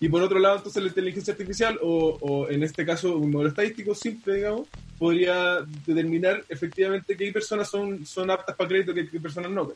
Y 0.00 0.08
por 0.08 0.22
otro 0.22 0.38
lado, 0.38 0.58
entonces 0.58 0.82
la 0.82 0.88
inteligencia 0.88 1.32
artificial, 1.32 1.78
o, 1.82 2.46
en 2.48 2.62
este 2.62 2.86
caso 2.86 3.16
un 3.16 3.32
modelo 3.32 3.50
estadístico 3.50 3.94
simple, 3.94 4.36
digamos, 4.36 4.68
podría 4.96 5.58
determinar 5.86 6.44
efectivamente 6.48 7.16
qué 7.16 7.32
personas 7.32 7.68
son, 7.68 8.06
son 8.06 8.30
aptas 8.30 8.54
para 8.54 8.68
crédito 8.68 8.92
y 8.92 9.08
qué 9.08 9.20
personas 9.20 9.50
no. 9.50 9.72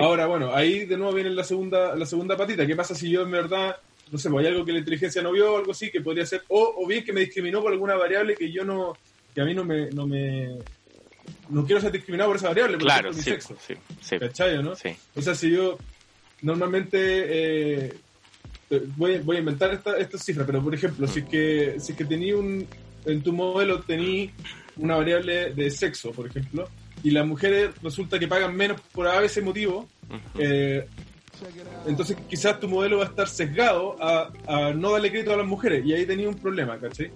Ahora, 0.00 0.26
bueno, 0.26 0.52
ahí 0.52 0.84
de 0.84 0.96
nuevo 0.96 1.12
viene 1.12 1.30
la 1.30 1.44
segunda, 1.44 1.94
la 1.94 2.06
segunda 2.06 2.36
patita. 2.36 2.66
¿Qué 2.66 2.74
pasa 2.74 2.94
si 2.94 3.08
yo 3.08 3.22
en 3.22 3.30
verdad, 3.30 3.76
no 4.10 4.18
sé, 4.18 4.28
pues 4.28 4.44
hay 4.44 4.52
algo 4.52 4.64
que 4.64 4.72
la 4.72 4.80
inteligencia 4.80 5.22
no 5.22 5.30
vio 5.30 5.54
o 5.54 5.58
algo 5.58 5.70
así, 5.70 5.92
que 5.92 6.00
podría 6.00 6.26
ser, 6.26 6.42
o, 6.48 6.74
o 6.78 6.86
bien 6.88 7.04
que 7.04 7.12
me 7.12 7.20
discriminó 7.20 7.62
por 7.62 7.72
alguna 7.72 7.94
variable 7.94 8.34
que 8.34 8.50
yo 8.50 8.64
no, 8.64 8.96
que 9.32 9.40
a 9.42 9.44
mí 9.44 9.54
no 9.54 9.64
me, 9.64 9.90
no 9.90 10.08
me, 10.08 10.56
no 11.48 11.64
quiero 11.64 11.80
ser 11.80 11.92
discriminado 11.92 12.30
por 12.30 12.36
esa 12.36 12.48
variable, 12.48 12.76
por 12.76 12.84
claro, 12.84 13.12
mi 13.12 13.22
sexo. 13.22 13.56
Sí, 13.66 13.74
sí. 14.00 14.18
¿Cachai, 14.18 14.62
no? 14.62 14.74
Sí. 14.74 14.90
O 15.14 15.22
sea, 15.22 15.34
si 15.34 15.50
yo 15.50 15.78
normalmente 16.42 16.98
eh, 16.98 17.94
voy, 18.96 19.18
voy, 19.18 19.36
a 19.36 19.40
inventar 19.40 19.72
esta, 19.72 19.96
esta 19.96 20.18
cifra, 20.18 20.44
pero 20.44 20.62
por 20.62 20.74
ejemplo, 20.74 21.06
si 21.06 21.20
es 21.20 21.24
que, 21.26 21.76
si 21.78 21.92
es 21.92 21.98
que 21.98 22.04
tenía 22.04 22.36
un, 22.36 22.66
en 23.04 23.22
tu 23.22 23.32
modelo 23.32 23.80
tení 23.80 24.30
una 24.76 24.96
variable 24.96 25.52
de 25.52 25.70
sexo, 25.70 26.12
por 26.12 26.26
ejemplo, 26.26 26.68
y 27.02 27.10
las 27.10 27.26
mujeres 27.26 27.70
resulta 27.82 28.18
que 28.18 28.28
pagan 28.28 28.54
menos 28.54 28.80
por 28.92 29.06
ese 29.22 29.40
motivo, 29.40 29.88
eh, 30.38 30.86
entonces 31.86 32.16
quizás 32.28 32.58
tu 32.58 32.68
modelo 32.68 32.98
va 32.98 33.04
a 33.04 33.08
estar 33.08 33.28
sesgado 33.28 33.96
a, 34.02 34.32
a, 34.46 34.72
no 34.72 34.92
darle 34.92 35.10
crédito 35.10 35.32
a 35.32 35.36
las 35.36 35.46
mujeres, 35.46 35.84
y 35.84 35.92
ahí 35.92 36.06
tenía 36.06 36.28
un 36.28 36.36
problema, 36.36 36.78
¿cachai? 36.78 37.10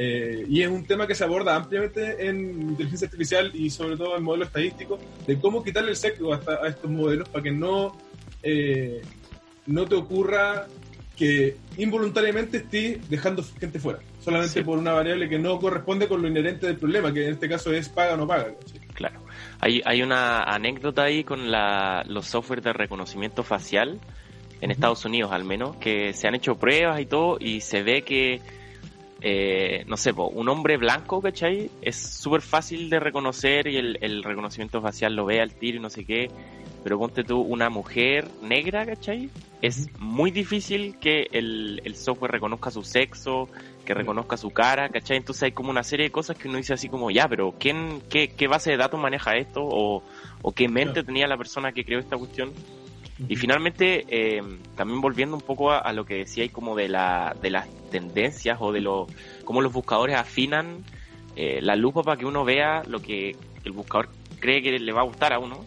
Eh, 0.00 0.46
y 0.48 0.62
es 0.62 0.68
un 0.68 0.86
tema 0.86 1.08
que 1.08 1.14
se 1.16 1.24
aborda 1.24 1.56
ampliamente 1.56 2.24
en 2.24 2.70
inteligencia 2.70 3.06
artificial 3.06 3.50
y 3.52 3.68
sobre 3.68 3.96
todo 3.96 4.16
en 4.16 4.22
modelos 4.22 4.46
estadísticos, 4.46 5.00
de 5.26 5.36
cómo 5.40 5.64
quitarle 5.64 5.90
el 5.90 5.96
sexo 5.96 6.32
a, 6.32 6.40
a 6.62 6.68
estos 6.68 6.88
modelos 6.88 7.28
para 7.28 7.42
que 7.42 7.50
no, 7.50 7.98
eh, 8.44 9.02
no 9.66 9.86
te 9.86 9.96
ocurra 9.96 10.68
que 11.16 11.56
involuntariamente 11.76 12.58
estés 12.58 13.10
dejando 13.10 13.42
gente 13.58 13.80
fuera, 13.80 13.98
solamente 14.20 14.62
por 14.62 14.78
una 14.78 14.92
variable 14.92 15.28
que 15.28 15.40
no 15.40 15.58
corresponde 15.58 16.06
con 16.06 16.22
lo 16.22 16.28
inherente 16.28 16.68
del 16.68 16.76
problema, 16.76 17.12
que 17.12 17.26
en 17.26 17.32
este 17.32 17.48
caso 17.48 17.72
es 17.72 17.88
paga 17.88 18.14
o 18.14 18.18
no 18.18 18.26
paga. 18.28 18.54
Claro. 18.94 19.20
Hay, 19.58 19.82
hay 19.84 20.02
una 20.02 20.44
anécdota 20.44 21.02
ahí 21.02 21.24
con 21.24 21.50
la, 21.50 22.04
los 22.06 22.26
softwares 22.26 22.64
de 22.64 22.72
reconocimiento 22.72 23.42
facial, 23.42 23.98
en 24.60 24.70
Estados 24.70 25.04
Unidos 25.04 25.32
al 25.32 25.42
menos, 25.42 25.76
que 25.76 26.12
se 26.12 26.28
han 26.28 26.36
hecho 26.36 26.56
pruebas 26.56 27.00
y 27.00 27.06
todo, 27.06 27.38
y 27.40 27.62
se 27.62 27.82
ve 27.82 28.02
que 28.02 28.40
eh, 29.20 29.84
no 29.88 29.96
sé, 29.96 30.12
un 30.12 30.48
hombre 30.48 30.76
blanco, 30.76 31.20
¿cachai? 31.20 31.70
Es 31.82 31.96
súper 31.96 32.40
fácil 32.40 32.88
de 32.88 33.00
reconocer 33.00 33.66
y 33.66 33.76
el, 33.76 34.22
reconocimiento 34.22 34.80
facial 34.80 35.16
lo 35.16 35.24
ve 35.26 35.40
al 35.40 35.54
tiro 35.54 35.78
y 35.78 35.80
no 35.80 35.90
sé 35.90 36.04
qué. 36.04 36.30
Pero 36.84 36.98
ponte 36.98 37.24
tú 37.24 37.40
una 37.40 37.68
mujer 37.68 38.28
negra, 38.42 38.86
¿cachai? 38.86 39.30
Es 39.60 39.88
muy 39.98 40.30
difícil 40.30 40.96
que 41.00 41.26
el, 41.32 41.94
software 41.96 42.30
reconozca 42.30 42.70
su 42.70 42.84
sexo, 42.84 43.48
que 43.84 43.92
reconozca 43.92 44.36
su 44.36 44.50
cara, 44.50 44.88
¿cachai? 44.88 45.16
Entonces 45.16 45.42
hay 45.42 45.52
como 45.52 45.70
una 45.70 45.82
serie 45.82 46.06
de 46.06 46.12
cosas 46.12 46.36
que 46.36 46.48
uno 46.48 46.58
dice 46.58 46.74
así 46.74 46.88
como, 46.88 47.10
ya, 47.10 47.26
pero 47.26 47.54
¿quién, 47.58 48.00
qué, 48.08 48.28
qué 48.28 48.46
base 48.46 48.70
de 48.70 48.76
datos 48.76 49.00
maneja 49.00 49.36
esto? 49.36 49.62
¿O, 49.64 50.04
o 50.42 50.52
qué 50.52 50.68
mente 50.68 51.02
tenía 51.02 51.26
la 51.26 51.36
persona 51.36 51.72
que 51.72 51.84
creó 51.84 51.98
esta 51.98 52.16
cuestión? 52.16 52.52
Y 53.26 53.34
finalmente, 53.34 54.04
eh, 54.08 54.40
también 54.76 55.00
volviendo 55.00 55.34
un 55.34 55.42
poco 55.42 55.72
a, 55.72 55.92
lo 55.92 56.04
que 56.04 56.18
decía 56.18 56.44
ahí 56.44 56.50
como 56.50 56.76
de, 56.76 56.88
la, 56.88 57.34
de 57.42 57.50
las 57.50 57.68
tendencias 57.90 58.58
o 58.60 58.70
de 58.70 58.80
lo, 58.80 59.08
cómo 59.44 59.60
los 59.60 59.72
buscadores 59.72 60.16
afinan 60.16 60.84
eh, 61.34 61.60
la 61.60 61.74
lupa 61.74 62.02
para 62.02 62.16
que 62.16 62.26
uno 62.26 62.44
vea 62.44 62.82
lo 62.86 63.00
que 63.00 63.34
el 63.64 63.72
buscador 63.72 64.08
cree 64.38 64.62
que 64.62 64.78
le 64.78 64.92
va 64.92 65.00
a 65.00 65.04
gustar 65.04 65.32
a 65.32 65.40
uno. 65.40 65.64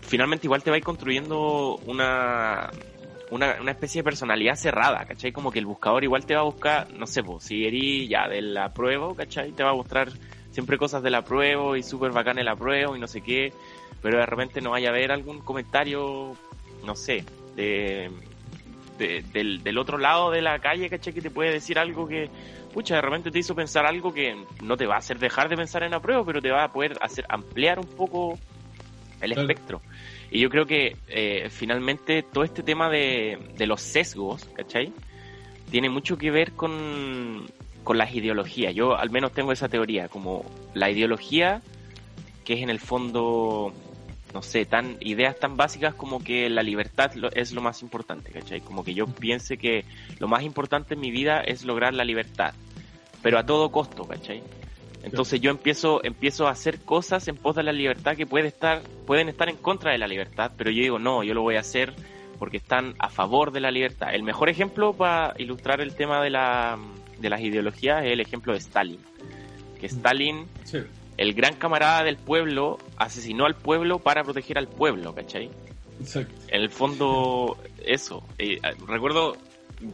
Finalmente 0.00 0.46
igual 0.46 0.62
te 0.62 0.70
va 0.70 0.74
a 0.74 0.78
ir 0.78 0.84
construyendo 0.84 1.76
una, 1.86 2.70
una, 3.30 3.56
una, 3.60 3.70
especie 3.70 4.00
de 4.00 4.04
personalidad 4.04 4.56
cerrada, 4.56 5.04
¿cachai? 5.06 5.30
Como 5.30 5.52
que 5.52 5.60
el 5.60 5.66
buscador 5.66 6.02
igual 6.02 6.26
te 6.26 6.34
va 6.34 6.40
a 6.40 6.44
buscar, 6.44 6.92
no 6.94 7.06
sé, 7.06 7.22
pues, 7.22 7.44
si 7.44 7.64
eres 7.64 8.08
ya 8.08 8.28
de 8.28 8.42
la 8.42 8.74
prueba, 8.74 9.14
¿cachai? 9.14 9.52
Te 9.52 9.62
va 9.62 9.70
a 9.70 9.74
mostrar 9.74 10.10
siempre 10.50 10.78
cosas 10.78 11.02
de 11.02 11.10
la 11.10 11.22
prueba 11.22 11.76
y 11.78 11.82
súper 11.82 12.12
bacán 12.12 12.38
el 12.38 12.44
la 12.44 12.54
prueba 12.54 12.96
y 12.96 13.00
no 13.00 13.08
sé 13.08 13.20
qué 13.22 13.52
pero 14.02 14.18
de 14.18 14.26
repente 14.26 14.60
no 14.60 14.70
vaya 14.70 14.88
a 14.88 14.92
haber 14.92 15.12
algún 15.12 15.40
comentario, 15.40 16.36
no 16.84 16.94
sé, 16.94 17.24
de, 17.56 18.10
del, 18.98 19.78
otro 19.78 19.98
lado 19.98 20.30
de 20.30 20.42
la 20.42 20.58
calle, 20.58 20.88
¿cachai? 20.88 21.12
Que 21.12 21.20
te 21.20 21.30
puede 21.30 21.52
decir 21.52 21.78
algo 21.78 22.06
que, 22.06 22.28
pucha, 22.72 22.96
de 22.96 23.02
repente 23.02 23.30
te 23.30 23.38
hizo 23.38 23.54
pensar 23.54 23.86
algo 23.86 24.12
que 24.12 24.36
no 24.62 24.76
te 24.76 24.86
va 24.86 24.96
a 24.96 24.98
hacer 24.98 25.18
dejar 25.18 25.48
de 25.48 25.56
pensar 25.56 25.82
en 25.82 25.92
la 25.92 26.00
prueba, 26.00 26.24
pero 26.24 26.40
te 26.40 26.50
va 26.50 26.64
a 26.64 26.72
poder 26.72 26.96
hacer 27.00 27.24
ampliar 27.28 27.78
un 27.78 27.88
poco 27.88 28.38
el 29.20 29.32
espectro. 29.32 29.80
Y 30.30 30.40
yo 30.40 30.50
creo 30.50 30.66
que 30.66 30.96
eh, 31.08 31.48
finalmente 31.50 32.22
todo 32.22 32.44
este 32.44 32.62
tema 32.62 32.90
de, 32.90 33.38
de 33.56 33.66
los 33.66 33.80
sesgos, 33.80 34.44
¿cachai? 34.54 34.92
Tiene 35.70 35.88
mucho 35.88 36.18
que 36.18 36.30
ver 36.30 36.52
con, 36.52 37.46
con 37.84 37.98
las 37.98 38.14
ideologías. 38.14 38.74
Yo 38.74 38.96
al 38.96 39.10
menos 39.10 39.32
tengo 39.32 39.52
esa 39.52 39.68
teoría, 39.68 40.08
como 40.08 40.44
la 40.74 40.90
ideología 40.90 41.62
que 42.44 42.54
es 42.54 42.62
en 42.62 42.70
el 42.70 42.78
fondo 42.78 43.72
no 44.34 44.42
sé, 44.42 44.66
tan 44.66 44.96
ideas 44.98 45.38
tan 45.38 45.56
básicas 45.56 45.94
como 45.94 46.22
que 46.22 46.50
la 46.50 46.62
libertad 46.62 47.12
es 47.34 47.52
lo 47.52 47.62
más 47.62 47.82
importante, 47.82 48.32
¿cachai? 48.32 48.60
Como 48.60 48.84
que 48.84 48.92
yo 48.92 49.06
piense 49.06 49.56
que 49.56 49.84
lo 50.18 50.26
más 50.26 50.42
importante 50.42 50.94
en 50.94 51.00
mi 51.00 51.12
vida 51.12 51.40
es 51.40 51.64
lograr 51.64 51.94
la 51.94 52.04
libertad, 52.04 52.52
pero 53.22 53.38
a 53.38 53.46
todo 53.46 53.70
costo, 53.70 54.04
¿cachai? 54.04 54.42
Entonces 55.04 55.40
yo 55.40 55.50
empiezo, 55.50 56.02
empiezo 56.02 56.48
a 56.48 56.50
hacer 56.50 56.80
cosas 56.80 57.28
en 57.28 57.36
pos 57.36 57.54
de 57.54 57.62
la 57.62 57.72
libertad 57.72 58.16
que 58.16 58.26
puede 58.26 58.48
estar, 58.48 58.82
pueden 59.06 59.28
estar 59.28 59.48
en 59.48 59.56
contra 59.56 59.92
de 59.92 59.98
la 59.98 60.08
libertad, 60.08 60.50
pero 60.56 60.70
yo 60.70 60.82
digo, 60.82 60.98
no, 60.98 61.22
yo 61.22 61.32
lo 61.32 61.42
voy 61.42 61.54
a 61.54 61.60
hacer 61.60 61.94
porque 62.38 62.56
están 62.56 62.94
a 62.98 63.10
favor 63.10 63.52
de 63.52 63.60
la 63.60 63.70
libertad. 63.70 64.14
El 64.14 64.24
mejor 64.24 64.48
ejemplo 64.48 64.94
para 64.94 65.34
ilustrar 65.38 65.80
el 65.80 65.94
tema 65.94 66.20
de, 66.24 66.30
la, 66.30 66.76
de 67.20 67.30
las 67.30 67.40
ideologías 67.40 68.04
es 68.04 68.12
el 68.12 68.20
ejemplo 68.20 68.52
de 68.52 68.58
Stalin. 68.58 69.00
Que 69.78 69.86
Stalin 69.86 70.46
el 71.16 71.34
gran 71.34 71.54
camarada 71.54 72.04
del 72.04 72.16
pueblo 72.16 72.78
asesinó 72.96 73.46
al 73.46 73.54
pueblo 73.54 73.98
para 73.98 74.24
proteger 74.24 74.58
al 74.58 74.68
pueblo, 74.68 75.14
¿cachai? 75.14 75.50
Exacto. 76.00 76.34
En 76.48 76.62
el 76.62 76.70
fondo, 76.70 77.56
eso. 77.84 78.22
Eh, 78.38 78.60
recuerdo, 78.86 79.36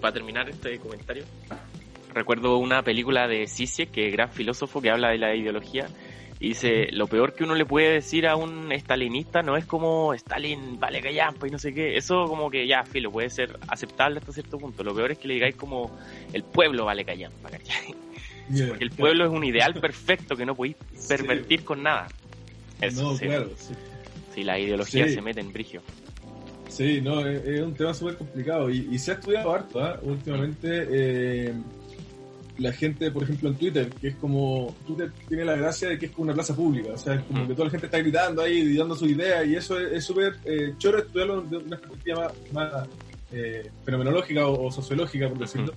para 0.00 0.14
terminar 0.14 0.48
este 0.48 0.78
comentario, 0.78 1.24
recuerdo 2.14 2.56
una 2.58 2.82
película 2.82 3.28
de 3.28 3.46
Zizek, 3.46 3.90
que 3.90 4.06
es 4.08 4.12
gran 4.12 4.30
filósofo 4.30 4.80
que 4.80 4.90
habla 4.90 5.10
de 5.10 5.18
la 5.18 5.34
ideología, 5.34 5.86
y 6.42 6.48
dice, 6.48 6.88
lo 6.92 7.06
peor 7.06 7.34
que 7.34 7.44
uno 7.44 7.54
le 7.54 7.66
puede 7.66 7.92
decir 7.92 8.26
a 8.26 8.34
un 8.34 8.72
estalinista 8.72 9.42
no 9.42 9.58
es 9.58 9.66
como 9.66 10.14
Stalin 10.14 10.80
vale 10.80 11.02
callampa 11.02 11.46
y 11.46 11.50
no 11.50 11.58
sé 11.58 11.74
qué. 11.74 11.98
Eso 11.98 12.24
como 12.24 12.50
que 12.50 12.66
ya, 12.66 12.82
filo, 12.82 13.10
puede 13.10 13.28
ser 13.28 13.58
aceptable 13.68 14.20
hasta 14.20 14.32
cierto 14.32 14.56
punto. 14.56 14.82
Lo 14.82 14.94
peor 14.94 15.12
es 15.12 15.18
que 15.18 15.28
le 15.28 15.34
digáis 15.34 15.54
como 15.54 15.90
el 16.32 16.42
pueblo 16.42 16.86
vale 16.86 17.04
callampa, 17.04 17.50
¿cachai? 17.50 17.94
Porque 18.68 18.84
el 18.84 18.90
pueblo 18.90 19.26
es 19.26 19.30
un 19.30 19.44
ideal 19.44 19.74
perfecto 19.74 20.36
que 20.36 20.44
no 20.44 20.54
podéis 20.54 20.76
pervertir 21.08 21.64
con 21.64 21.82
nada. 21.82 22.08
Eso, 22.80 23.12
no, 23.12 23.18
claro, 23.18 23.50
sí. 24.34 24.42
la 24.42 24.58
ideología 24.58 25.08
se 25.08 25.20
mete 25.20 25.40
en 25.40 25.52
brigio. 25.52 25.82
Sí, 26.68 27.00
no, 27.00 27.26
es, 27.26 27.60
un 27.60 27.74
tema 27.74 27.92
súper 27.92 28.16
complicado 28.16 28.70
y, 28.70 28.98
se 28.98 29.10
ha 29.10 29.14
estudiado 29.14 29.52
harto, 29.52 29.84
¿eh? 29.84 29.96
Últimamente, 30.02 30.86
eh, 30.88 31.54
la 32.58 32.72
gente, 32.72 33.10
por 33.10 33.24
ejemplo, 33.24 33.48
en 33.48 33.56
Twitter, 33.56 33.90
que 33.90 34.08
es 34.08 34.14
como, 34.16 34.74
Twitter 34.86 35.10
tiene 35.28 35.44
la 35.44 35.56
gracia 35.56 35.88
de 35.88 35.98
que 35.98 36.06
es 36.06 36.12
como 36.12 36.24
una 36.24 36.34
plaza 36.34 36.54
pública, 36.54 36.92
o 36.94 36.98
sea, 36.98 37.14
es 37.14 37.24
como 37.24 37.44
mm. 37.44 37.48
que 37.48 37.54
toda 37.54 37.64
la 37.64 37.70
gente 37.70 37.86
está 37.86 37.98
gritando 37.98 38.42
ahí 38.42 38.58
y 38.58 38.76
dando 38.76 38.94
su 38.94 39.06
idea 39.06 39.44
y 39.44 39.56
eso 39.56 39.78
es 39.78 40.04
súper 40.04 40.36
eh, 40.44 40.74
choro 40.78 40.98
estudiarlo 40.98 41.42
de 41.42 41.56
una 41.56 41.76
perspectiva 41.76 42.32
más, 42.52 42.88
eh, 43.32 43.70
fenomenológica 43.84 44.46
o, 44.46 44.70
sociológica, 44.70 45.28
por 45.28 45.38
decirlo. 45.38 45.72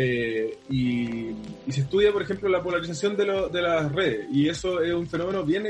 Eh, 0.00 0.56
y, 0.70 1.72
se 1.72 1.80
estudia, 1.80 2.12
por 2.12 2.22
ejemplo, 2.22 2.48
la 2.48 2.62
polarización 2.62 3.16
de, 3.16 3.24
de, 3.52 3.62
las 3.62 3.90
redes. 3.92 4.28
Y 4.32 4.48
eso 4.48 4.80
es 4.80 4.94
un 4.94 5.08
fenómeno 5.08 5.42
bien, 5.42 5.66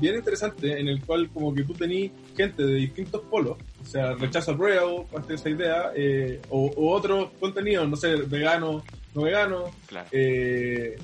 bien 0.00 0.14
interesante 0.14 0.78
en 0.78 0.86
el 0.86 1.04
cual 1.04 1.28
como 1.30 1.52
que 1.52 1.64
tú 1.64 1.74
tenés 1.74 2.12
gente 2.36 2.64
de 2.64 2.74
distintos 2.74 3.22
polos, 3.22 3.58
o 3.82 3.84
sea, 3.84 4.14
rechazo 4.14 4.52
al 4.52 4.58
prueba, 4.58 5.04
parte 5.10 5.30
de 5.30 5.34
esa 5.34 5.50
idea, 5.50 5.92
eh, 5.96 6.40
o, 6.50 6.72
otros 6.94 7.30
contenidos, 7.40 7.88
no 7.88 7.96
sé, 7.96 8.14
vegano, 8.14 8.84
no 9.12 9.22
vegano, 9.22 9.64
eh, 10.12 10.96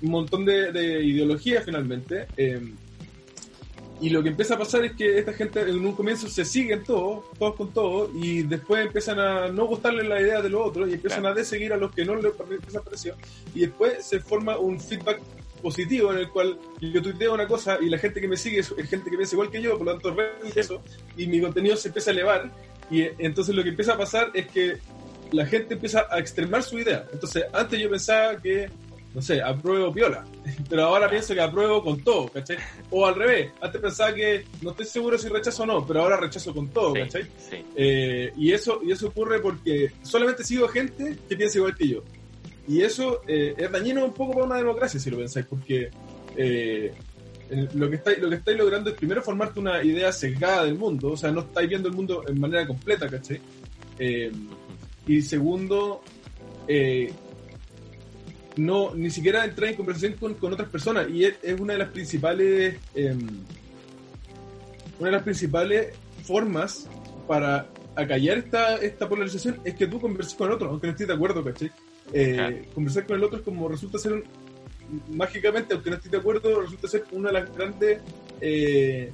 un 0.00 0.10
montón 0.10 0.46
de, 0.46 0.72
de 0.72 1.04
ideología 1.04 1.60
finalmente. 1.60 2.28
Y 4.04 4.10
lo 4.10 4.22
que 4.22 4.28
empieza 4.28 4.52
a 4.52 4.58
pasar 4.58 4.84
es 4.84 4.92
que 4.92 5.18
esta 5.18 5.32
gente 5.32 5.62
en 5.62 5.82
un 5.82 5.94
comienzo 5.94 6.28
se 6.28 6.44
siguen 6.44 6.84
todos, 6.84 7.24
todos 7.38 7.54
con 7.54 7.72
todos, 7.72 8.10
y 8.14 8.42
después 8.42 8.84
empiezan 8.84 9.18
a 9.18 9.48
no 9.48 9.64
gustarle 9.64 10.04
la 10.04 10.20
idea 10.20 10.42
de 10.42 10.50
los 10.50 10.60
otros 10.60 10.90
y 10.90 10.92
empiezan 10.92 11.24
a 11.24 11.32
deseguir 11.32 11.72
a 11.72 11.78
los 11.78 11.90
que 11.90 12.04
no 12.04 12.14
les 12.16 12.34
pareció. 12.34 13.14
Y 13.54 13.60
después 13.60 14.04
se 14.04 14.20
forma 14.20 14.58
un 14.58 14.78
feedback 14.78 15.20
positivo 15.62 16.12
en 16.12 16.18
el 16.18 16.28
cual 16.28 16.58
yo 16.82 17.00
tuiteo 17.00 17.32
una 17.32 17.48
cosa 17.48 17.78
y 17.80 17.88
la 17.88 17.96
gente 17.96 18.20
que 18.20 18.28
me 18.28 18.36
sigue 18.36 18.58
es 18.58 18.74
gente 18.90 19.10
que 19.10 19.16
piensa 19.16 19.36
igual 19.36 19.50
que 19.50 19.62
yo, 19.62 19.78
por 19.78 19.86
lo 19.86 19.92
tanto 19.98 20.14
eso, 20.54 20.82
y 21.16 21.26
mi 21.26 21.40
contenido 21.40 21.74
se 21.74 21.88
empieza 21.88 22.10
a 22.10 22.12
elevar. 22.12 22.50
Y 22.90 23.04
entonces 23.16 23.54
lo 23.54 23.62
que 23.62 23.70
empieza 23.70 23.94
a 23.94 23.96
pasar 23.96 24.30
es 24.34 24.48
que 24.48 24.80
la 25.32 25.46
gente 25.46 25.74
empieza 25.74 26.06
a 26.10 26.18
extremar 26.18 26.62
su 26.62 26.78
idea. 26.78 27.06
Entonces, 27.10 27.44
antes 27.54 27.80
yo 27.80 27.88
pensaba 27.88 28.36
que 28.36 28.68
no 29.14 29.22
sé, 29.22 29.40
apruebo 29.40 29.92
piola, 29.92 30.24
pero 30.68 30.84
ahora 30.84 31.08
pienso 31.08 31.34
que 31.34 31.40
apruebo 31.40 31.82
con 31.82 32.02
todo, 32.02 32.28
¿cachai? 32.28 32.56
O 32.90 33.06
al 33.06 33.14
revés, 33.14 33.52
antes 33.60 33.80
pensaba 33.80 34.12
que 34.12 34.44
no 34.60 34.70
estoy 34.70 34.86
seguro 34.86 35.16
si 35.16 35.28
rechazo 35.28 35.62
o 35.62 35.66
no, 35.66 35.86
pero 35.86 36.02
ahora 36.02 36.16
rechazo 36.16 36.52
con 36.52 36.68
todo, 36.68 36.94
¿cachai? 36.94 37.24
Eh, 37.76 38.32
y, 38.36 38.52
eso, 38.52 38.80
y 38.84 38.90
eso 38.90 39.08
ocurre 39.08 39.38
porque 39.38 39.92
solamente 40.02 40.42
sigo 40.42 40.66
gente 40.66 41.16
que 41.28 41.36
piensa 41.36 41.58
igual 41.58 41.76
que 41.76 41.88
yo. 41.88 42.02
Y 42.66 42.80
eso 42.80 43.20
eh, 43.28 43.54
es 43.56 43.70
dañino 43.70 44.04
un 44.04 44.14
poco 44.14 44.32
para 44.32 44.46
una 44.46 44.56
democracia, 44.56 44.98
si 44.98 45.10
lo 45.10 45.18
pensáis, 45.18 45.46
porque 45.46 45.90
eh, 46.36 46.92
lo, 47.74 47.88
que 47.88 47.96
estáis, 47.96 48.18
lo 48.18 48.28
que 48.28 48.36
estáis 48.36 48.58
logrando 48.58 48.90
es 48.90 48.96
primero 48.96 49.22
formarte 49.22 49.60
una 49.60 49.84
idea 49.84 50.10
sesgada 50.10 50.64
del 50.64 50.74
mundo, 50.74 51.12
o 51.12 51.16
sea, 51.16 51.30
no 51.30 51.42
estáis 51.42 51.68
viendo 51.68 51.88
el 51.88 51.94
mundo 51.94 52.24
en 52.26 52.40
manera 52.40 52.66
completa, 52.66 53.08
¿cachai? 53.08 53.40
y 55.06 55.22
segundo, 55.22 56.02
no 58.56 58.94
ni 58.94 59.10
siquiera 59.10 59.44
entrar 59.44 59.70
en 59.70 59.76
conversación 59.76 60.14
con, 60.14 60.52
otras 60.52 60.68
personas 60.68 61.08
y 61.10 61.24
es, 61.24 61.36
una 61.58 61.72
de 61.72 61.78
las 61.80 61.88
principales 61.88 62.76
em, 62.94 63.26
una 64.98 65.08
de 65.08 65.12
las 65.12 65.22
principales 65.22 65.94
formas 66.22 66.88
para 67.26 67.66
acallar 67.96 68.38
esta, 68.38 68.76
esta 68.76 69.08
polarización 69.08 69.60
es 69.64 69.74
que 69.74 69.86
tú 69.86 70.00
converses 70.00 70.34
con 70.34 70.48
el 70.48 70.54
otro, 70.54 70.70
aunque 70.70 70.86
no 70.86 70.92
estés 70.92 71.08
de 71.08 71.14
acuerdo, 71.14 71.44
¿cachai? 71.44 71.70
Eh, 72.12 72.68
conversar 72.74 73.06
con 73.06 73.16
el 73.16 73.24
otro 73.24 73.38
es 73.38 73.44
como 73.44 73.68
resulta 73.68 73.98
ser 73.98 74.12
un, 74.12 74.24
mágicamente, 75.10 75.74
aunque 75.74 75.90
no 75.90 75.96
estés 75.96 76.10
de 76.10 76.18
acuerdo, 76.18 76.60
resulta 76.60 76.88
ser 76.88 77.04
una 77.12 77.30
de 77.30 77.40
las 77.40 77.56
grandes 77.56 78.00
eh, 78.40 79.12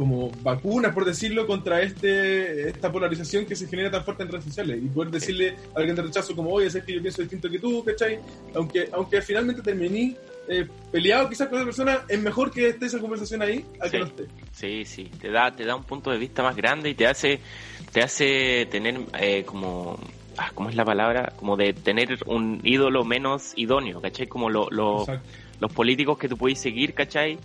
como 0.00 0.30
vacunas, 0.40 0.94
por 0.94 1.04
decirlo, 1.04 1.46
contra 1.46 1.82
este 1.82 2.70
esta 2.70 2.90
polarización 2.90 3.44
que 3.44 3.54
se 3.54 3.66
genera 3.66 3.90
tan 3.90 4.02
fuerte 4.02 4.22
en 4.22 4.30
redes 4.30 4.46
sociales 4.46 4.80
y 4.82 4.88
poder 4.88 5.10
decirle 5.10 5.56
a 5.74 5.78
alguien 5.78 5.94
de 5.94 6.00
rechazo 6.00 6.34
como, 6.34 6.52
oye, 6.52 6.68
es 6.68 6.82
que 6.82 6.94
yo 6.94 7.02
pienso 7.02 7.20
distinto 7.20 7.50
que 7.50 7.58
tú, 7.58 7.84
¿cachai? 7.84 8.18
Aunque, 8.54 8.88
aunque 8.94 9.20
finalmente 9.20 9.60
terminé 9.60 10.16
eh, 10.48 10.66
peleado 10.90 11.28
quizás 11.28 11.48
con 11.48 11.58
esa 11.58 11.66
persona, 11.66 12.00
es 12.08 12.18
mejor 12.18 12.50
que 12.50 12.70
esté 12.70 12.86
esa 12.86 12.98
conversación 12.98 13.42
ahí 13.42 13.62
a 13.78 13.90
que 13.90 13.98
no 13.98 14.06
esté. 14.06 14.26
Sí, 14.52 14.86
sí, 14.86 15.04
te 15.20 15.30
da, 15.30 15.54
te 15.54 15.66
da 15.66 15.76
un 15.76 15.84
punto 15.84 16.10
de 16.10 16.16
vista 16.16 16.42
más 16.42 16.56
grande 16.56 16.88
y 16.88 16.94
te 16.94 17.06
hace, 17.06 17.38
te 17.92 18.00
hace 18.00 18.66
tener 18.70 19.00
eh, 19.20 19.44
como... 19.44 19.98
Ah, 20.38 20.50
¿Cómo 20.54 20.70
es 20.70 20.76
la 20.76 20.86
palabra? 20.86 21.34
Como 21.36 21.58
de 21.58 21.74
tener 21.74 22.20
un 22.24 22.62
ídolo 22.64 23.04
menos 23.04 23.52
idóneo, 23.56 24.00
¿cachai? 24.00 24.28
Como 24.28 24.48
lo, 24.48 24.70
los 24.70 25.72
políticos 25.74 26.16
que 26.16 26.26
tú 26.26 26.38
puedes 26.38 26.58
seguir, 26.58 26.94
¿cachai? 26.94 27.38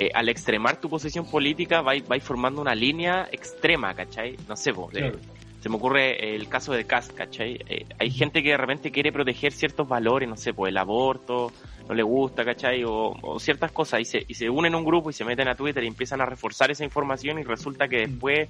Eh, 0.00 0.10
al 0.14 0.30
extremar 0.30 0.80
tu 0.80 0.88
posición 0.88 1.30
política 1.30 1.82
vais, 1.82 2.02
formando 2.22 2.62
una 2.62 2.74
línea 2.74 3.28
extrema, 3.30 3.92
¿cachai? 3.92 4.34
No 4.48 4.56
sé, 4.56 4.72
vos, 4.72 4.90
se 4.94 5.68
me 5.68 5.76
ocurre 5.76 6.34
el 6.34 6.48
caso 6.48 6.72
de 6.72 6.86
Kass, 6.86 7.12
¿cachai? 7.12 7.60
Eh, 7.68 7.84
hay 7.98 8.10
gente 8.10 8.42
que 8.42 8.48
de 8.48 8.56
repente 8.56 8.90
quiere 8.90 9.12
proteger 9.12 9.52
ciertos 9.52 9.86
valores, 9.86 10.26
no 10.26 10.38
sé, 10.38 10.54
pues 10.54 10.70
el 10.70 10.78
aborto, 10.78 11.52
no 11.86 11.94
le 11.94 12.02
gusta, 12.02 12.46
¿cachai? 12.46 12.82
O, 12.82 13.38
ciertas 13.38 13.72
cosas, 13.72 14.00
y 14.00 14.06
se, 14.06 14.24
y 14.26 14.32
se 14.32 14.48
unen 14.48 14.72
a 14.72 14.78
un 14.78 14.86
grupo 14.86 15.10
y 15.10 15.12
se 15.12 15.22
meten 15.22 15.48
a 15.48 15.54
Twitter 15.54 15.84
y 15.84 15.88
empiezan 15.88 16.22
a 16.22 16.24
reforzar 16.24 16.70
esa 16.70 16.82
información 16.82 17.38
y 17.38 17.42
resulta 17.42 17.86
que 17.86 18.06
mm. 18.06 18.10
después, 18.10 18.48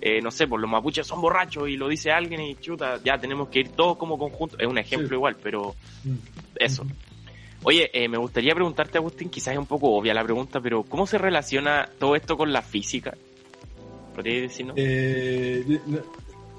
eh, 0.00 0.20
no 0.22 0.30
sé, 0.30 0.46
pues 0.46 0.62
los 0.62 0.70
mapuches 0.70 1.04
son 1.04 1.20
borrachos 1.20 1.68
y 1.68 1.76
lo 1.76 1.88
dice 1.88 2.12
alguien 2.12 2.40
y 2.40 2.54
chuta, 2.54 3.00
ya 3.04 3.18
tenemos 3.18 3.48
que 3.48 3.58
ir 3.58 3.70
todos 3.70 3.96
como 3.96 4.16
conjunto. 4.16 4.56
Es 4.60 4.68
un 4.68 4.78
ejemplo 4.78 5.16
igual, 5.16 5.34
pero 5.42 5.74
mm. 6.04 6.14
eso. 6.54 6.86
Oye, 7.64 7.90
eh, 7.94 8.08
me 8.08 8.18
gustaría 8.18 8.54
preguntarte, 8.54 8.98
Agustín, 8.98 9.30
quizás 9.30 9.54
es 9.54 9.58
un 9.58 9.66
poco 9.66 9.90
obvia 9.90 10.12
la 10.12 10.22
pregunta, 10.22 10.60
pero 10.60 10.82
¿cómo 10.82 11.06
se 11.06 11.16
relaciona 11.16 11.88
todo 11.98 12.14
esto 12.14 12.36
con 12.36 12.52
la 12.52 12.60
física? 12.60 13.16
¿Podrías 14.14 14.42
decirnos? 14.42 14.76
Eh, 14.78 15.80
no, 15.86 15.98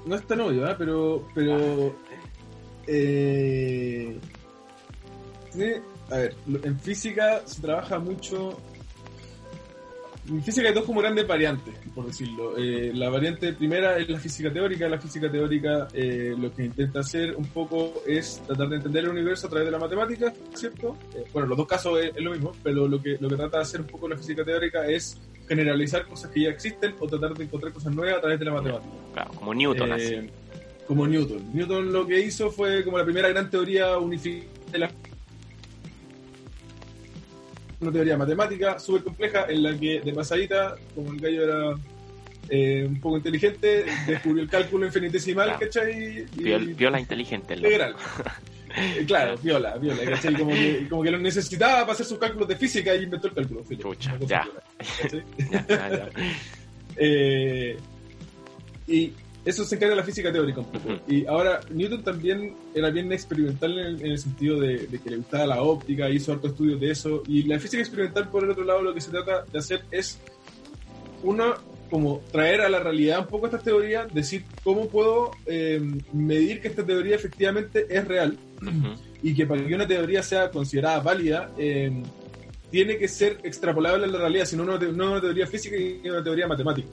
no, 0.04 0.16
es 0.16 0.26
tan 0.26 0.40
obvio, 0.40 0.68
¿eh? 0.68 0.74
pero, 0.76 1.28
pero 1.32 1.94
eh, 2.88 4.18
a 6.10 6.16
ver, 6.16 6.34
en 6.64 6.80
física 6.80 7.42
se 7.46 7.62
trabaja 7.62 8.00
mucho 8.00 8.58
en 10.28 10.42
física 10.42 10.68
hay 10.68 10.74
dos 10.74 10.84
como 10.84 11.00
grandes 11.00 11.26
variantes, 11.26 11.74
por 11.94 12.06
decirlo. 12.06 12.56
Eh, 12.56 12.92
la 12.94 13.08
variante 13.08 13.52
primera 13.52 13.98
es 13.98 14.08
la 14.08 14.18
física 14.18 14.52
teórica. 14.52 14.88
La 14.88 14.98
física 14.98 15.30
teórica 15.30 15.88
eh, 15.92 16.34
lo 16.36 16.52
que 16.52 16.64
intenta 16.64 17.00
hacer 17.00 17.36
un 17.36 17.46
poco 17.46 18.02
es 18.06 18.42
tratar 18.46 18.68
de 18.68 18.76
entender 18.76 19.04
el 19.04 19.10
universo 19.10 19.46
a 19.46 19.50
través 19.50 19.66
de 19.66 19.72
la 19.72 19.78
matemática, 19.78 20.32
¿cierto? 20.54 20.96
Eh, 21.14 21.24
bueno, 21.32 21.48
los 21.48 21.58
dos 21.58 21.66
casos 21.66 21.98
es, 22.00 22.16
lo 22.22 22.32
mismo, 22.32 22.52
pero 22.62 22.88
lo 22.88 23.00
que, 23.00 23.16
lo 23.20 23.28
que 23.28 23.36
trata 23.36 23.58
de 23.58 23.62
hacer 23.62 23.80
un 23.80 23.86
poco 23.86 24.08
la 24.08 24.16
física 24.16 24.44
teórica 24.44 24.86
es 24.86 25.20
generalizar 25.48 26.06
cosas 26.06 26.30
que 26.30 26.40
ya 26.42 26.48
existen 26.50 26.94
o 26.98 27.06
tratar 27.06 27.34
de 27.34 27.44
encontrar 27.44 27.72
cosas 27.72 27.94
nuevas 27.94 28.18
a 28.18 28.20
través 28.20 28.38
de 28.38 28.44
la 28.44 28.52
matemática. 28.52 28.92
Claro, 29.12 29.30
como 29.34 29.54
Newton, 29.54 29.92
así. 29.92 30.30
Como 30.86 31.06
Newton. 31.06 31.50
Newton 31.52 31.92
lo 31.92 32.06
que 32.06 32.20
hizo 32.20 32.50
fue 32.50 32.84
como 32.84 32.98
la 32.98 33.04
primera 33.04 33.28
gran 33.28 33.50
teoría 33.50 33.96
unificada 33.98 34.56
de 34.72 34.78
la 34.78 34.90
una 37.80 37.92
teoría 37.92 38.16
matemática 38.16 38.78
súper 38.78 39.04
compleja 39.04 39.46
en 39.48 39.62
la 39.62 39.76
que 39.76 40.00
de 40.00 40.12
pasadita, 40.12 40.76
como 40.94 41.12
el 41.12 41.20
gallo 41.20 41.44
era 41.44 41.74
eh, 42.48 42.84
un 42.88 43.00
poco 43.00 43.16
inteligente, 43.16 43.84
descubrió 44.06 44.42
el 44.42 44.48
cálculo 44.48 44.86
infinitesimal, 44.86 45.58
¿cachai? 45.58 46.26
Y, 46.36 46.74
viola 46.74 47.00
inteligente. 47.00 47.54
Integral. 47.54 47.96
Eh, 48.78 49.04
claro, 49.06 49.38
viola, 49.38 49.78
viola, 49.78 50.04
¿cachai? 50.04 50.34
Como 50.34 50.50
que, 50.50 50.86
como 50.90 51.02
que 51.02 51.10
lo 51.10 51.16
necesitaba 51.16 51.80
para 51.80 51.92
hacer 51.92 52.04
sus 52.04 52.18
cálculos 52.18 52.46
de 52.46 52.56
física 52.56 52.94
y 52.94 53.04
inventó 53.04 53.28
el 53.28 53.32
cálculo. 53.32 53.64
Chucha, 53.78 54.18
ya. 54.20 54.46
ya, 55.50 55.88
ya, 55.88 56.08
eh, 56.96 57.78
y 58.86 59.12
eso 59.46 59.64
se 59.64 59.76
encarga 59.76 59.94
de 59.94 60.00
la 60.00 60.04
física 60.04 60.32
teórica 60.32 60.58
un 60.60 60.66
poco. 60.66 61.00
Y 61.06 61.24
ahora, 61.26 61.60
Newton 61.70 62.02
también 62.02 62.56
era 62.74 62.90
bien 62.90 63.12
experimental 63.12 63.78
en 63.78 64.04
el, 64.04 64.18
sentido 64.18 64.58
de, 64.58 64.88
que 64.88 65.08
le 65.08 65.18
gustaba 65.18 65.46
la 65.46 65.62
óptica, 65.62 66.10
hizo 66.10 66.32
harto 66.32 66.48
estudios 66.48 66.80
de 66.80 66.90
eso. 66.90 67.22
Y 67.28 67.44
la 67.44 67.60
física 67.60 67.80
experimental, 67.80 68.28
por 68.28 68.42
el 68.42 68.50
otro 68.50 68.64
lado, 68.64 68.82
lo 68.82 68.92
que 68.92 69.00
se 69.00 69.12
trata 69.12 69.44
de 69.44 69.58
hacer 69.58 69.84
es, 69.92 70.18
uno, 71.22 71.54
como 71.88 72.22
traer 72.32 72.62
a 72.62 72.68
la 72.68 72.80
realidad 72.80 73.20
un 73.20 73.28
poco 73.28 73.46
esta 73.46 73.60
teoría, 73.60 74.06
decir 74.12 74.44
cómo 74.64 74.88
puedo 74.88 75.30
eh, 75.46 75.80
medir 76.12 76.60
que 76.60 76.66
esta 76.66 76.84
teoría 76.84 77.14
efectivamente 77.14 77.86
es 77.88 78.04
real 78.04 78.36
y 79.22 79.32
que 79.32 79.46
para 79.46 79.64
que 79.64 79.72
una 79.72 79.86
teoría 79.86 80.24
sea 80.24 80.50
considerada 80.50 80.98
válida, 80.98 81.52
eh, 81.56 82.02
tiene 82.72 82.98
que 82.98 83.06
ser 83.06 83.38
extrapolable 83.44 84.06
a 84.06 84.08
la 84.08 84.18
realidad, 84.18 84.44
sino 84.44 84.64
no, 84.64 84.76
no 84.76 85.12
una 85.12 85.20
teoría 85.20 85.46
física 85.46 85.76
y 85.76 86.00
una 86.08 86.24
teoría 86.24 86.48
matemática. 86.48 86.88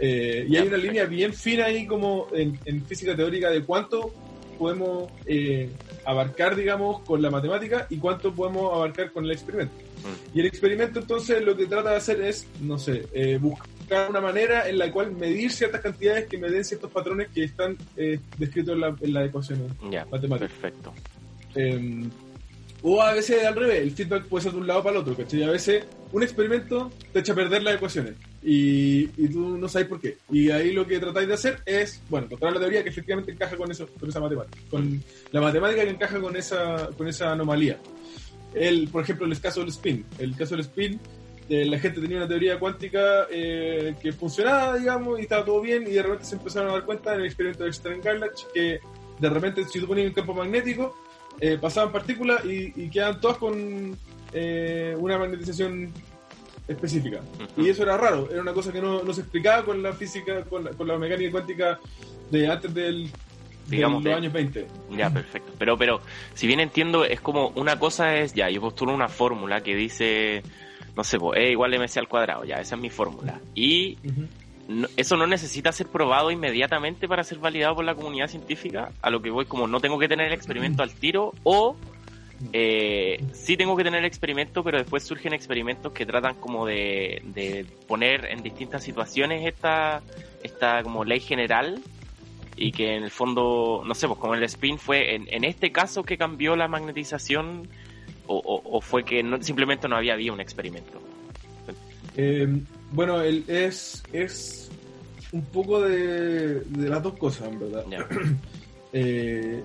Eh, 0.00 0.46
y 0.48 0.56
hay 0.56 0.66
una 0.66 0.76
línea 0.76 1.04
bien 1.04 1.32
fina 1.32 1.66
ahí 1.66 1.86
como 1.86 2.28
en, 2.32 2.84
física 2.86 3.16
teórica 3.16 3.50
de 3.50 3.62
cuánto 3.62 4.12
podemos 4.58 5.10
eh, 5.26 5.70
abarcar, 6.04 6.56
digamos, 6.56 7.00
con 7.02 7.22
la 7.22 7.30
matemática 7.30 7.86
y 7.90 7.98
cuánto 7.98 8.34
podemos 8.34 8.72
abarcar 8.74 9.12
con 9.12 9.24
el 9.24 9.32
experimento. 9.32 9.74
Mm. 9.74 10.36
Y 10.36 10.40
el 10.40 10.46
experimento 10.46 11.00
entonces 11.00 11.42
lo 11.42 11.56
que 11.56 11.66
trata 11.66 11.90
de 11.90 11.96
hacer 11.96 12.20
es, 12.22 12.46
no 12.60 12.78
sé, 12.78 13.06
eh, 13.12 13.38
buscar 13.40 14.10
una 14.10 14.20
manera 14.20 14.68
en 14.68 14.78
la 14.78 14.90
cual 14.92 15.12
medir 15.12 15.50
ciertas 15.50 15.80
cantidades 15.80 16.26
que 16.26 16.38
me 16.38 16.48
den 16.48 16.64
ciertos 16.64 16.90
patrones 16.90 17.28
que 17.28 17.44
están 17.44 17.76
descritos 18.36 18.74
en 18.74 18.80
la, 18.80 18.96
en 19.00 19.14
la 19.14 19.24
ecuación 19.24 19.66
matemática. 20.10 20.38
Perfecto. 20.38 20.92
Em, 21.54 22.10
o 22.82 23.00
a 23.00 23.14
veces 23.14 23.44
al 23.44 23.56
revés, 23.56 23.80
el 23.80 23.90
feedback 23.92 24.24
puede 24.24 24.44
ser 24.44 24.52
de 24.52 24.58
un 24.58 24.66
lado 24.66 24.82
para 24.82 24.96
el 24.96 25.02
otro, 25.02 25.16
¿cachai? 25.16 25.42
A 25.42 25.50
veces 25.50 25.84
un 26.12 26.22
experimento 26.22 26.92
te 27.12 27.20
echa 27.20 27.32
a 27.32 27.36
perder 27.36 27.62
las 27.62 27.74
ecuaciones 27.74 28.14
y, 28.42 29.06
tú 29.28 29.58
no 29.58 29.68
sabes 29.68 29.88
por 29.88 30.00
qué. 30.00 30.18
Y 30.30 30.50
ahí 30.50 30.72
lo 30.72 30.86
que 30.86 30.98
tratáis 30.98 31.28
de 31.28 31.34
hacer 31.34 31.62
es, 31.66 32.02
bueno, 32.08 32.26
encontrar 32.26 32.52
la 32.52 32.60
teoría 32.60 32.82
que 32.82 32.90
efectivamente 32.90 33.32
encaja 33.32 33.56
con 33.56 33.70
eso, 33.70 33.88
con 33.98 34.08
esa 34.08 34.20
matemática, 34.20 34.58
con 34.70 35.02
la 35.32 35.40
matemática 35.40 35.82
que 35.84 35.90
encaja 35.90 36.20
con 36.20 36.36
esa, 36.36 36.88
con 36.96 37.08
esa 37.08 37.32
anomalía. 37.32 37.78
El, 38.54 38.88
por 38.88 39.02
ejemplo, 39.02 39.26
el 39.26 39.40
caso 39.40 39.60
del 39.60 39.70
spin. 39.70 40.04
El 40.18 40.36
caso 40.36 40.54
del 40.54 40.60
spin, 40.60 41.00
eh, 41.48 41.64
la 41.64 41.78
gente 41.78 42.00
tenía 42.00 42.18
una 42.18 42.28
teoría 42.28 42.58
cuántica 42.58 43.26
eh, 43.30 43.96
que 44.00 44.12
funcionaba, 44.12 44.76
digamos, 44.76 45.18
y 45.18 45.22
estaba 45.22 45.44
todo 45.44 45.60
bien, 45.60 45.82
y 45.82 45.90
de 45.90 46.02
repente 46.02 46.24
se 46.24 46.36
empezaron 46.36 46.70
a 46.70 46.72
dar 46.74 46.84
cuenta 46.84 47.14
en 47.14 47.20
el 47.20 47.26
experimento 47.26 47.64
de 47.64 47.72
Stern 47.72 48.00
Garlach 48.00 48.40
que 48.54 48.78
de 49.18 49.28
repente 49.28 49.64
si 49.64 49.80
tú 49.80 49.86
ponías 49.86 50.08
un 50.08 50.14
campo 50.14 50.32
magnético, 50.32 50.94
eh, 51.40 51.58
pasaban 51.60 51.92
partículas 51.92 52.44
y, 52.44 52.72
y 52.76 52.88
quedaban 52.90 53.20
todas 53.20 53.38
con 53.38 53.96
una 54.30 55.18
magnetización 55.18 55.90
específica. 56.68 57.20
Y 57.56 57.68
eso 57.68 57.82
era 57.82 57.96
raro, 57.96 58.28
era 58.30 58.42
una 58.42 58.52
cosa 58.52 58.72
que 58.72 58.80
no, 58.80 59.02
no 59.02 59.12
se 59.12 59.22
explicaba 59.22 59.64
con 59.64 59.82
la 59.82 59.92
física, 59.94 60.44
con 60.44 60.64
la, 60.64 60.70
con 60.70 60.86
la 60.86 60.98
mecánica 60.98 61.32
cuántica 61.32 61.80
de 62.30 62.48
antes 62.48 62.72
del, 62.74 63.10
digamos 63.66 64.04
de 64.04 64.10
los 64.10 64.18
años 64.18 64.32
20. 64.32 64.66
Ya, 64.90 65.10
perfecto. 65.10 65.52
Pero, 65.58 65.76
pero, 65.78 66.00
si 66.34 66.46
bien 66.46 66.60
entiendo, 66.60 67.04
es 67.04 67.20
como 67.20 67.48
una 67.56 67.78
cosa 67.78 68.16
es, 68.16 68.34
ya, 68.34 68.50
yo 68.50 68.60
postulo 68.60 68.94
una 68.94 69.08
fórmula 69.08 69.62
que 69.62 69.74
dice, 69.74 70.42
no 70.94 71.04
sé, 71.04 71.18
pues, 71.18 71.40
E 71.40 71.50
igual 71.50 71.72
MC 71.72 71.98
al 71.98 72.08
cuadrado, 72.08 72.44
ya, 72.44 72.60
esa 72.60 72.74
es 72.74 72.80
mi 72.80 72.90
fórmula. 72.90 73.40
Y 73.54 73.98
eso 74.96 75.16
no 75.16 75.26
necesita 75.26 75.72
ser 75.72 75.86
probado 75.86 76.30
inmediatamente 76.30 77.08
para 77.08 77.24
ser 77.24 77.38
validado 77.38 77.76
por 77.76 77.84
la 77.84 77.94
comunidad 77.94 78.28
científica, 78.28 78.92
a 79.00 79.10
lo 79.10 79.22
que 79.22 79.30
voy 79.30 79.46
como 79.46 79.66
no 79.66 79.80
tengo 79.80 79.98
que 79.98 80.08
tener 80.08 80.26
el 80.26 80.34
experimento 80.34 80.82
al 80.82 80.92
tiro 80.92 81.32
o 81.42 81.76
eh, 82.52 83.22
sí 83.32 83.56
tengo 83.56 83.76
que 83.76 83.84
tener 83.84 84.04
experimento, 84.04 84.62
pero 84.62 84.78
después 84.78 85.02
surgen 85.02 85.32
experimentos 85.32 85.92
que 85.92 86.06
tratan 86.06 86.36
como 86.36 86.66
de, 86.66 87.66
poner 87.86 88.26
en 88.26 88.42
distintas 88.42 88.84
situaciones 88.84 89.46
esta, 89.46 90.02
esta 90.42 90.82
como 90.82 91.04
ley 91.04 91.20
general 91.20 91.82
y 92.56 92.72
que 92.72 92.96
en 92.96 93.04
el 93.04 93.10
fondo, 93.10 93.82
no 93.84 93.94
sé, 93.94 94.06
pues 94.08 94.18
como 94.18 94.34
el 94.34 94.42
spin 94.44 94.78
fue 94.78 95.14
en, 95.14 95.26
en 95.28 95.44
este 95.44 95.72
caso 95.72 96.02
que 96.02 96.16
cambió 96.16 96.56
la 96.56 96.68
magnetización 96.68 97.68
o, 98.26 98.62
o, 98.64 98.80
fue 98.80 99.04
que 99.04 99.22
no, 99.22 99.42
simplemente 99.42 99.88
no 99.88 99.96
había 99.96 100.12
habido 100.12 100.34
un 100.34 100.40
experimento. 100.40 101.00
Eh, 102.16 102.46
bueno, 102.92 103.22
el, 103.22 103.44
es, 103.48 104.02
es 104.12 104.70
un 105.32 105.42
poco 105.46 105.80
de, 105.80 106.60
de 106.60 106.88
las 106.88 107.02
dos 107.02 107.14
cosas, 107.14 107.48
en 107.48 107.58
verdad. 107.58 107.84
eh, 108.92 109.62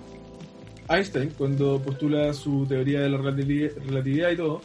Einstein, 0.94 1.32
cuando 1.32 1.82
postula 1.82 2.34
su 2.34 2.66
teoría 2.68 3.02
de 3.02 3.10
la 3.10 3.18
relatividad 3.18 4.32
y 4.32 4.38
todo, 4.38 4.62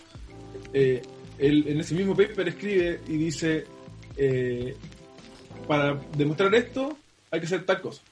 eh, 0.73 1.03
él, 1.39 1.65
en 1.67 1.81
ese 1.81 1.95
mismo 1.95 2.17
paper 2.17 2.49
escribe 2.49 3.01
y 3.09 3.17
dice, 3.17 3.65
eh, 4.17 4.75
para 5.67 5.99
demostrar 6.17 6.55
esto 6.55 6.97
hay 7.31 7.41
que 7.41 7.47
hacer 7.47 7.65
tal 7.65 7.81
cosa. 7.81 8.03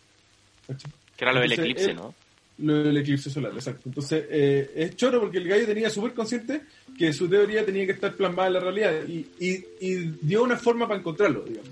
Que 1.17 1.25
era 1.25 1.33
lo 1.33 1.41
del 1.41 1.53
eclipse, 1.53 1.95
¿no? 1.95 2.15
Lo 2.59 2.85
del 2.85 2.97
eclipse 2.97 3.29
solar, 3.29 3.53
exacto. 3.53 3.83
Entonces, 3.87 4.25
eh, 4.31 4.71
es 4.75 4.97
choro 4.97 5.21
porque 5.21 5.39
el 5.39 5.49
gallo 5.49 5.67
tenía 5.67 5.91
súper 5.91 6.15
consciente 6.15 6.63
que 6.99 7.13
su 7.13 7.29
teoría 7.29 7.65
tenía 7.67 7.85
que 7.85 7.93
estar 7.93 8.15
plasmada 8.15 8.49
en 8.49 8.55
la 8.55 8.61
realidad 8.61 8.95
y, 9.07 9.27
y, 9.39 9.97
dio 10.23 10.43
una 10.43 10.57
forma 10.57 10.87
para 10.89 11.01
encontrarlo, 11.01 11.45
digamos. 11.45 11.71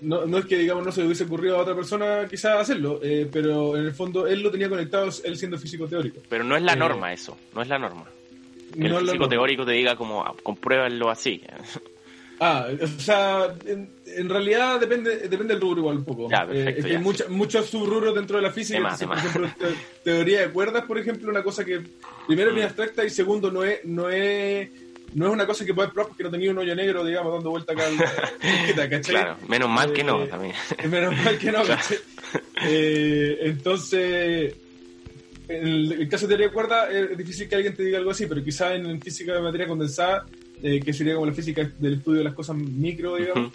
No, 0.00 0.26
no 0.26 0.38
es 0.38 0.46
que, 0.46 0.58
digamos, 0.58 0.84
no 0.84 0.92
se 0.92 1.00
le 1.00 1.06
hubiese 1.06 1.24
ocurrido 1.24 1.56
a 1.56 1.62
otra 1.62 1.74
persona 1.74 2.26
quizás 2.28 2.60
hacerlo, 2.60 3.00
eh, 3.02 3.28
pero 3.30 3.76
en 3.76 3.84
el 3.84 3.92
fondo 3.92 4.26
él 4.26 4.42
lo 4.42 4.50
tenía 4.50 4.68
conectado, 4.68 5.08
él 5.24 5.36
siendo 5.36 5.58
físico 5.58 5.86
teórico. 5.86 6.20
Pero 6.28 6.44
no 6.44 6.56
es 6.56 6.62
la 6.62 6.74
eh, 6.74 6.76
norma 6.76 7.12
eso, 7.12 7.36
no 7.54 7.62
es 7.62 7.68
la 7.68 7.78
norma. 7.78 8.04
Que 8.72 8.86
el 8.86 8.96
físico 8.98 9.28
teórico 9.28 9.64
te 9.64 9.72
diga 9.72 9.96
como, 9.96 10.22
ah, 10.22 10.34
compruébanlo 10.42 11.10
así. 11.10 11.42
Ah, 12.40 12.66
o 12.82 12.86
sea, 13.00 13.54
en, 13.64 14.28
realidad 14.28 14.80
depende 14.80 15.28
depende 15.28 15.54
del 15.54 15.60
rubro 15.60 15.78
igual 15.78 15.98
un 15.98 16.04
poco. 16.04 16.28
Eh, 16.50 16.74
es 16.78 16.84
que 16.84 16.96
hay 16.96 16.98
muchos 16.98 17.66
subrubros 17.66 18.12
dentro 18.12 18.38
de 18.38 18.42
la 18.42 18.50
física. 18.50 18.96
por 19.06 19.16
ejemplo, 19.16 19.48
teoría 20.02 20.40
de 20.40 20.50
cuerdas, 20.50 20.84
por 20.84 20.98
ejemplo, 20.98 21.30
una 21.30 21.44
cosa 21.44 21.64
que 21.64 21.80
primero 22.26 22.48
es 22.48 22.54
muy 22.54 22.62
mm. 22.64 22.66
abstracta 22.66 23.04
y 23.04 23.10
segundo 23.10 23.52
no 23.52 23.62
es, 23.62 23.84
no 23.84 24.10
es 24.10 24.68
no 25.14 25.28
es 25.28 25.32
una 25.32 25.46
cosa 25.46 25.64
que 25.64 25.72
puedes 25.72 25.92
probar 25.92 26.08
porque 26.08 26.24
no 26.24 26.30
tenía 26.30 26.50
un 26.50 26.58
hoyo 26.58 26.74
negro, 26.74 27.04
digamos, 27.04 27.32
dando 27.32 27.50
vuelta 27.50 27.72
acá 27.72 27.86
al 27.86 29.00
Claro, 29.02 29.36
menos 29.48 29.70
mal 29.70 29.92
que 29.92 30.02
no, 30.02 30.24
eh, 30.24 30.26
también. 30.26 30.54
Menos 30.90 31.16
mal 31.16 31.38
que 31.38 31.52
no, 31.52 31.62
eh, 32.66 33.38
entonces, 33.42 34.54
en 35.48 35.66
el, 35.66 36.08
caso 36.08 36.26
de 36.26 36.30
teoría 36.30 36.48
de 36.48 36.52
cuerda 36.52 36.90
es 36.90 37.16
difícil 37.16 37.48
que 37.48 37.54
alguien 37.54 37.76
te 37.76 37.84
diga 37.84 37.98
algo 37.98 38.10
así, 38.10 38.26
pero 38.26 38.42
quizá 38.42 38.74
en, 38.74 39.00
física 39.00 39.34
de 39.34 39.40
materia 39.40 39.68
condensada, 39.68 40.26
eh, 40.60 40.80
que 40.80 40.92
sería 40.92 41.14
como 41.14 41.26
la 41.26 41.32
física 41.32 41.70
del 41.78 41.94
estudio 41.94 42.18
de 42.18 42.24
las 42.24 42.34
cosas 42.34 42.56
micro, 42.56 43.16
digamos, 43.16 43.52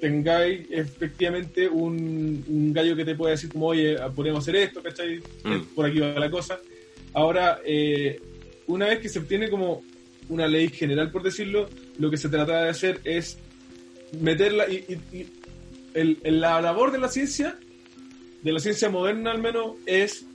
tengáis 0.00 0.66
efectivamente 0.70 1.66
un, 1.66 2.72
gallo 2.74 2.94
que 2.94 3.06
te 3.06 3.14
pueda 3.14 3.30
decir 3.30 3.50
como, 3.50 3.68
oye, 3.68 3.96
podemos 4.14 4.40
hacer 4.40 4.56
esto, 4.56 4.82
¿cachai? 4.82 5.22
Mm. 5.44 5.74
Por 5.74 5.86
aquí 5.86 5.98
va 6.00 6.08
la 6.08 6.30
cosa. 6.30 6.60
Ahora, 7.14 7.60
una 8.66 8.86
vez 8.86 8.98
que 8.98 9.08
se 9.08 9.20
obtiene 9.20 9.48
como 9.48 9.82
una 10.28 10.46
ley 10.46 10.68
general, 10.68 11.10
por 11.10 11.22
decirlo, 11.22 11.68
lo 11.98 12.10
que 12.10 12.16
se 12.16 12.28
trata 12.28 12.62
de 12.62 12.70
hacer 12.70 13.00
es 13.04 13.38
meterla 14.20 14.66
y, 14.68 15.00
la 16.24 16.60
labor 16.60 16.90
de 16.90 16.98
la 16.98 17.08
ciencia, 17.08 17.56
de 18.42 18.52
la 18.52 18.58
ciencia 18.58 18.88
moderna 18.90 19.30
al 19.30 19.40
menos, 19.40 19.76
es 19.86 20.26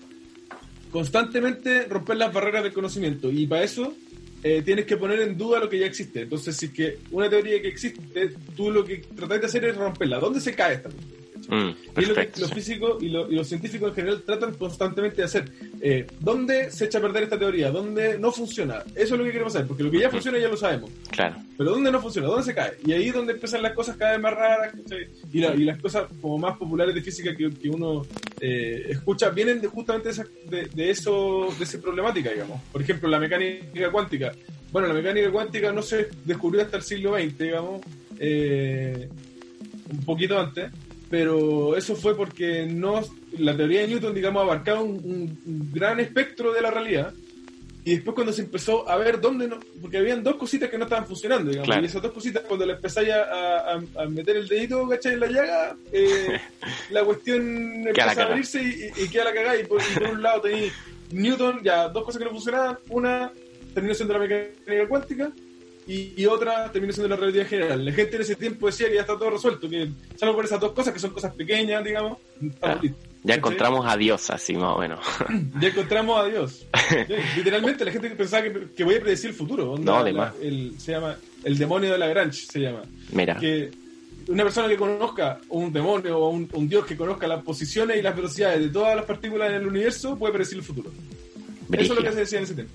constantemente 0.91 1.83
romper 1.83 2.17
las 2.17 2.33
barreras 2.33 2.63
del 2.63 2.73
conocimiento 2.73 3.29
y 3.29 3.45
para 3.45 3.63
eso 3.63 3.93
eh, 4.41 4.61
tienes 4.63 4.85
que 4.85 4.95
poner 4.95 5.19
en 5.19 5.37
duda 5.37 5.59
lo 5.59 5.69
que 5.69 5.79
ya 5.79 5.85
existe. 5.85 6.21
Entonces, 6.21 6.55
si 6.55 6.67
es 6.67 6.71
que 6.71 6.97
una 7.11 7.29
teoría 7.29 7.61
que 7.61 7.67
existe, 7.67 8.33
tú 8.55 8.71
lo 8.71 8.85
que 8.85 8.97
tratas 9.15 9.41
de 9.41 9.45
hacer 9.47 9.65
es 9.65 9.75
romperla. 9.75 10.19
¿Dónde 10.19 10.39
se 10.39 10.55
cae 10.55 10.75
esta? 10.75 10.89
Mm, 11.49 11.99
y 11.99 12.05
lo 12.05 12.13
que 12.13 12.29
los 12.37 12.53
físicos 12.53 13.01
y, 13.01 13.09
los 13.09 13.47
científicos 13.47 13.89
en 13.89 13.95
general 13.95 14.21
tratan 14.21 14.53
constantemente 14.53 15.17
de 15.17 15.23
hacer. 15.23 15.51
Eh, 15.81 16.05
¿Dónde 16.19 16.71
se 16.71 16.85
echa 16.85 16.99
a 16.99 17.01
perder 17.01 17.23
esta 17.23 17.39
teoría? 17.39 17.71
¿Dónde 17.71 18.19
no 18.19 18.31
funciona? 18.31 18.83
Eso 18.95 19.15
es 19.15 19.19
lo 19.19 19.23
que 19.23 19.31
queremos 19.31 19.53
saber, 19.53 19.67
porque 19.67 19.83
lo 19.83 19.89
que 19.89 19.99
ya 19.99 20.11
funciona 20.11 20.37
ya 20.37 20.47
lo 20.47 20.57
sabemos. 20.57 20.91
Claro. 21.09 21.37
Pero 21.57 21.71
¿dónde 21.71 21.91
no 21.91 21.99
funciona? 21.99 22.27
¿Dónde 22.27 22.43
se 22.43 22.53
cae? 22.53 22.73
Y 22.85 22.93
ahí 22.93 23.07
es 23.07 23.13
donde 23.15 23.33
empiezan 23.33 23.63
las 23.63 23.73
cosas 23.73 23.97
cada 23.97 24.11
vez 24.11 24.21
más 24.21 24.33
raras 24.33 24.73
y, 25.33 25.39
las 25.39 25.81
cosas 25.81 26.05
como 26.21 26.37
más 26.37 26.55
populares 26.57 26.93
de 26.93 27.01
física 27.01 27.35
que, 27.35 27.69
uno 27.69 28.03
eh, 28.39 28.85
escucha 28.89 29.29
vienen 29.29 29.59
de, 29.59 29.67
justamente 29.67 30.11
de, 30.49 30.65
de, 30.67 30.89
eso, 30.89 31.47
de 31.57 31.63
esa 31.63 31.81
problemática, 31.81 32.29
digamos. 32.29 32.61
Por 32.71 32.81
ejemplo, 32.81 33.09
la 33.09 33.19
mecánica 33.19 33.91
cuántica. 33.91 34.31
Bueno, 34.71 34.87
la 34.87 34.93
mecánica 34.93 35.31
cuántica 35.31 35.71
no 35.71 35.81
se 35.81 36.09
descubrió 36.25 36.61
hasta 36.61 36.77
el 36.77 36.83
siglo 36.83 37.15
XX, 37.17 37.37
digamos, 37.39 37.81
eh, 38.19 39.09
un 39.91 40.05
poquito 40.05 40.39
antes 40.39 40.71
pero 41.09 41.75
eso 41.75 41.95
fue 41.95 42.15
porque 42.15 42.65
no 42.65 43.01
la 43.37 43.55
teoría 43.55 43.81
de 43.81 43.87
Newton, 43.87 44.13
digamos, 44.13 44.43
abarcaba 44.43 44.81
un, 44.81 45.71
gran 45.73 45.99
espectro 45.99 46.53
de 46.53 46.61
la 46.61 46.71
realidad. 46.71 47.13
Y 47.85 47.95
después 47.95 48.13
cuando 48.13 48.33
se 48.33 48.41
empezó 48.41 48.87
a 48.87 48.97
ver 48.97 49.19
dónde 49.19 49.47
no, 49.47 49.57
porque 49.81 49.97
habían 49.97 50.21
dos 50.21 50.35
cositas 50.35 50.69
que 50.69 50.77
no 50.77 50.83
estaban 50.83 51.07
funcionando, 51.07 51.49
digamos, 51.49 51.75
y 51.81 51.85
esas 51.85 52.01
dos 52.01 52.11
cositas 52.11 52.43
cuando 52.43 52.65
le 52.65 52.73
empezáis 52.73 53.09
a, 53.09 53.73
a, 53.73 54.05
meter 54.05 54.35
el 54.35 54.47
dedito, 54.47 54.87
¿cachai? 54.87 55.13
En 55.13 55.19
la 55.21 55.27
llaga, 55.27 55.75
eh, 55.91 56.39
la 56.91 57.03
cuestión 57.03 57.87
empezó 57.87 58.21
a 58.21 58.25
abrirse 58.25 58.61
y, 58.61 59.07
queda 59.07 59.25
la 59.25 59.33
cagada. 59.33 59.59
Y 59.59 59.63
por, 59.63 59.81
un 60.11 60.21
lado 60.21 60.41
tenéis 60.41 60.73
Newton, 61.11 61.61
ya 61.63 61.87
dos 61.87 62.03
cosas 62.03 62.19
que 62.19 62.25
no 62.25 62.31
funcionaban, 62.31 62.77
una 62.89 63.31
terminó 63.73 63.95
siendo 63.95 64.13
la 64.13 64.19
mecánica 64.19 64.87
cuántica, 64.87 65.31
y, 65.89 66.25
otra 66.27 66.71
termina 66.71 66.93
siendo 66.93 67.09
la 67.09 67.19
realidad 67.19 67.47
general. 67.47 67.83
La 67.83 67.91
gente 67.91 68.15
en 68.15 68.21
ese 68.21 68.35
tiempo 68.35 68.67
decía 68.67 68.87
que 68.89 68.95
ya 68.95 69.01
está 69.01 69.17
todo 69.17 69.31
resuelto, 69.31 69.67
que 69.67 69.89
salvo 70.17 70.35
por 70.35 70.45
esas 70.45 70.59
dos 70.59 70.73
cosas, 70.73 70.93
que 70.93 70.99
son 70.99 71.09
cosas 71.09 71.33
pequeñas, 71.33 71.83
digamos, 71.83 72.19
Ya 73.23 73.35
encontramos 73.35 73.87
a 73.87 73.97
Dios, 73.97 74.29
así 74.29 74.53
más 74.53 74.75
o 74.75 74.79
menos. 74.79 74.99
Ya 75.59 75.69
encontramos 75.69 76.19
a 76.19 76.25
Dios. 76.25 76.67
Literalmente, 77.35 77.85
la 77.85 77.91
gente 77.91 78.11
pensaba 78.11 78.43
que, 78.75 78.83
voy 78.83 78.95
a 78.95 79.01
predecir 79.01 79.31
el 79.31 79.35
futuro. 79.35 79.77
no, 79.79 79.95
además. 79.95 80.33
se 80.77 80.91
llama 80.91 81.17
el 81.43 81.57
demonio 81.57 81.91
de 81.91 81.97
la 81.97 82.07
Grange, 82.07 82.45
se 82.45 82.59
llama. 82.59 82.83
Mira. 83.11 83.37
Que 83.37 83.71
una 84.27 84.43
persona 84.43 84.67
que 84.67 84.77
conozca 84.77 85.39
un 85.49 85.73
demonio 85.73 86.19
o 86.19 86.29
un, 86.29 86.47
un, 86.53 86.69
dios 86.69 86.85
que 86.85 86.95
conozca 86.95 87.27
las 87.27 87.41
posiciones 87.41 87.97
y 87.97 88.03
las 88.03 88.15
velocidades 88.15 88.59
de 88.61 88.69
todas 88.69 88.95
las 88.95 89.05
partículas 89.05 89.49
en 89.49 89.55
el 89.55 89.67
universo 89.67 90.15
puede 90.15 90.33
predecir 90.33 90.59
el 90.59 90.63
futuro. 90.63 90.91
Eso 91.71 91.93
es 91.93 91.99
lo 91.99 92.03
que 92.03 92.11
se 92.11 92.19
decía 92.19 92.37
en 92.37 92.43
ese 92.43 92.53
tiempo. 92.53 92.73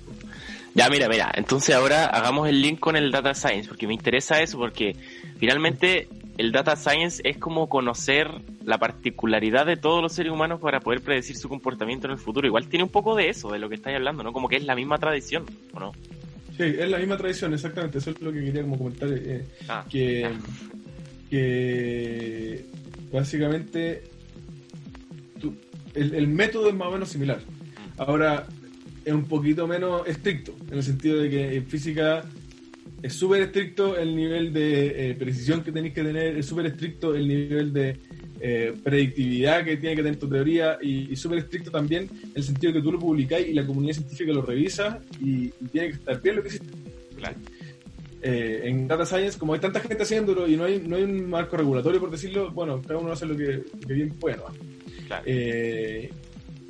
Ya, 0.74 0.90
mira, 0.90 1.08
mira. 1.08 1.30
Entonces 1.34 1.74
ahora 1.74 2.06
hagamos 2.06 2.48
el 2.48 2.60
link 2.60 2.80
con 2.80 2.96
el 2.96 3.10
data 3.12 3.34
science, 3.34 3.68
porque 3.68 3.86
me 3.86 3.94
interesa 3.94 4.42
eso, 4.42 4.58
porque 4.58 4.96
finalmente 5.38 6.08
el 6.36 6.50
data 6.50 6.74
science 6.74 7.22
es 7.24 7.38
como 7.38 7.68
conocer 7.68 8.28
la 8.64 8.78
particularidad 8.78 9.66
de 9.66 9.76
todos 9.76 10.02
los 10.02 10.12
seres 10.12 10.32
humanos 10.32 10.60
para 10.60 10.80
poder 10.80 11.00
predecir 11.00 11.36
su 11.36 11.48
comportamiento 11.48 12.08
en 12.08 12.14
el 12.14 12.18
futuro. 12.18 12.46
Igual 12.46 12.68
tiene 12.68 12.82
un 12.82 12.90
poco 12.90 13.14
de 13.14 13.28
eso, 13.28 13.50
de 13.52 13.60
lo 13.60 13.68
que 13.68 13.76
estáis 13.76 13.96
hablando, 13.96 14.24
¿no? 14.24 14.32
Como 14.32 14.48
que 14.48 14.56
es 14.56 14.64
la 14.64 14.74
misma 14.74 14.98
tradición, 14.98 15.44
¿o 15.74 15.80
no? 15.80 15.92
Sí, 16.56 16.62
es 16.62 16.88
la 16.88 16.98
misma 16.98 17.16
tradición, 17.16 17.54
exactamente. 17.54 17.98
Eso 17.98 18.10
es 18.10 18.20
lo 18.20 18.32
que 18.32 18.44
quería 18.44 18.62
como 18.62 18.78
comentar. 18.78 19.08
Eh, 19.12 19.44
ah, 19.68 19.84
que, 19.88 20.28
que 21.30 22.64
básicamente 23.12 24.02
el, 25.94 26.14
el 26.14 26.26
método 26.26 26.68
es 26.68 26.74
más 26.74 26.88
o 26.88 26.92
menos 26.92 27.08
similar. 27.08 27.38
Ahora, 27.96 28.46
es 29.04 29.12
un 29.12 29.24
poquito 29.24 29.66
menos 29.66 30.06
estricto, 30.06 30.54
en 30.70 30.78
el 30.78 30.82
sentido 30.82 31.18
de 31.18 31.30
que 31.30 31.56
en 31.56 31.66
física 31.66 32.24
es 33.02 33.12
súper 33.12 33.42
estricto 33.42 33.98
el 33.98 34.16
nivel 34.16 34.50
de 34.50 35.10
eh, 35.10 35.14
precisión 35.14 35.62
que 35.62 35.70
tenéis 35.70 35.92
que 35.92 36.02
tener, 36.02 36.38
es 36.38 36.46
súper 36.46 36.66
estricto 36.66 37.14
el 37.14 37.28
nivel 37.28 37.70
de 37.70 37.98
eh, 38.40 38.72
predictividad 38.82 39.62
que 39.62 39.76
tiene 39.76 39.94
que 39.94 40.02
tener 40.02 40.18
tu 40.18 40.26
teoría 40.26 40.78
y, 40.80 41.14
súper 41.14 41.40
estricto 41.40 41.70
también 41.70 42.08
el 42.34 42.42
sentido 42.42 42.72
de 42.72 42.78
que 42.78 42.82
tú 42.82 42.92
lo 42.92 42.98
publicáis 42.98 43.46
y 43.46 43.52
la 43.52 43.66
comunidad 43.66 43.94
científica 43.94 44.32
lo 44.32 44.40
revisa 44.40 45.00
y, 45.20 45.48
tiene 45.70 45.88
que 45.88 45.94
estar 45.94 46.22
bien 46.22 46.36
lo 46.36 46.42
que 46.42 46.48
hiciste. 46.48 46.66
Claro. 47.16 47.36
Eh, 48.22 48.62
en 48.64 48.88
Data 48.88 49.04
Science, 49.04 49.38
como 49.38 49.52
hay 49.52 49.60
tanta 49.60 49.80
gente 49.80 50.02
haciéndolo 50.02 50.48
y 50.48 50.56
no 50.56 50.64
hay, 50.64 50.80
no 50.80 50.96
hay 50.96 51.02
un 51.02 51.28
marco 51.28 51.58
regulatorio, 51.58 52.00
por 52.00 52.10
decirlo, 52.10 52.52
bueno, 52.52 52.80
cada 52.80 52.98
uno 52.98 53.12
hace 53.12 53.26
lo 53.26 53.36
que, 53.36 53.64
bien 53.86 54.14
puede. 54.14 54.38
Claro. 55.06 55.24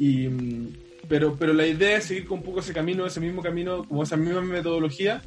y 0.01 0.29
mm, 0.29 0.69
pero, 1.09 1.37
pero 1.37 1.53
la 1.53 1.67
idea 1.67 1.99
es 1.99 2.05
seguir 2.05 2.27
con 2.27 2.39
un 2.39 2.45
poco 2.45 2.61
ese 2.61 2.73
camino, 2.73 3.07
ese 3.07 3.21
mismo 3.21 3.43
camino, 3.43 3.85
como 3.85 4.03
esa 4.03 4.17
misma 4.17 4.41
metodología, 4.41 5.23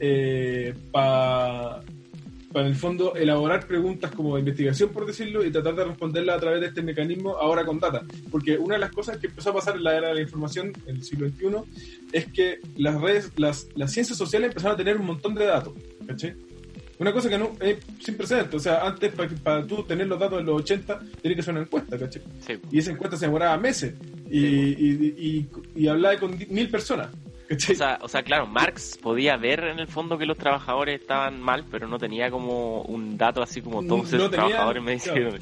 eh, 0.00 0.74
para 0.90 1.82
en 2.60 2.66
el 2.66 2.74
fondo 2.76 3.14
elaborar 3.16 3.66
preguntas 3.66 4.12
como 4.12 4.38
investigación, 4.38 4.90
por 4.90 5.06
decirlo, 5.06 5.44
y 5.44 5.50
tratar 5.50 5.74
de 5.74 5.84
responderlas 5.84 6.36
a 6.36 6.40
través 6.40 6.60
de 6.60 6.66
este 6.68 6.82
mecanismo 6.82 7.36
ahora 7.36 7.64
con 7.64 7.80
data. 7.80 8.02
Porque 8.30 8.56
una 8.56 8.74
de 8.74 8.80
las 8.80 8.92
cosas 8.92 9.18
que 9.18 9.26
empezó 9.26 9.50
a 9.50 9.54
pasar 9.54 9.76
en 9.76 9.84
la 9.84 9.96
era 9.96 10.08
de 10.08 10.14
la 10.14 10.20
información 10.20 10.72
en 10.86 10.96
el 10.96 11.02
siglo 11.02 11.28
XXI 11.28 11.46
es 12.12 12.26
que 12.26 12.60
las 12.76 13.00
redes, 13.00 13.32
las, 13.36 13.68
las 13.74 13.92
ciencias 13.92 14.16
sociales 14.16 14.48
empezaron 14.48 14.74
a 14.74 14.76
tener 14.76 14.96
un 14.96 15.06
montón 15.06 15.34
de 15.34 15.46
datos. 15.46 15.72
¿caché? 16.06 16.36
Una 16.98 17.12
cosa 17.12 17.28
que 17.28 17.38
no 17.38 17.52
es 17.60 17.78
sin 18.00 18.16
precedentes. 18.16 18.54
O 18.54 18.60
sea, 18.60 18.86
antes 18.86 19.12
para, 19.12 19.28
para 19.30 19.66
tú 19.66 19.82
tener 19.82 20.06
los 20.06 20.18
datos 20.18 20.38
de 20.38 20.44
los 20.44 20.62
80, 20.62 21.00
tenías 21.20 21.36
que 21.36 21.40
hacer 21.40 21.54
una 21.54 21.62
encuesta, 21.62 21.98
¿caché? 21.98 22.22
Y 22.70 22.78
esa 22.78 22.92
encuesta 22.92 23.16
se 23.16 23.26
demoraba 23.26 23.56
meses 23.56 23.94
y, 24.30 24.46
y, 24.46 25.48
y, 25.76 25.88
hablaba 25.88 26.18
con 26.18 26.38
mil 26.48 26.68
personas. 26.70 27.08
O 27.50 27.74
sea, 27.74 27.98
o 28.00 28.08
sea, 28.08 28.22
claro, 28.22 28.46
Marx 28.46 28.98
podía 29.00 29.36
ver 29.36 29.64
en 29.64 29.78
el 29.78 29.86
fondo 29.86 30.16
que 30.16 30.24
los 30.24 30.38
trabajadores 30.38 31.00
estaban 31.00 31.40
mal, 31.42 31.64
pero 31.70 31.86
no 31.86 31.98
tenía 31.98 32.30
como 32.30 32.82
un 32.82 33.18
dato 33.18 33.42
así 33.42 33.60
como 33.60 33.86
todos 33.86 34.12
esos 34.12 34.30
trabajadores 34.30 34.82
me 34.82 34.92
dicen, 34.92 35.38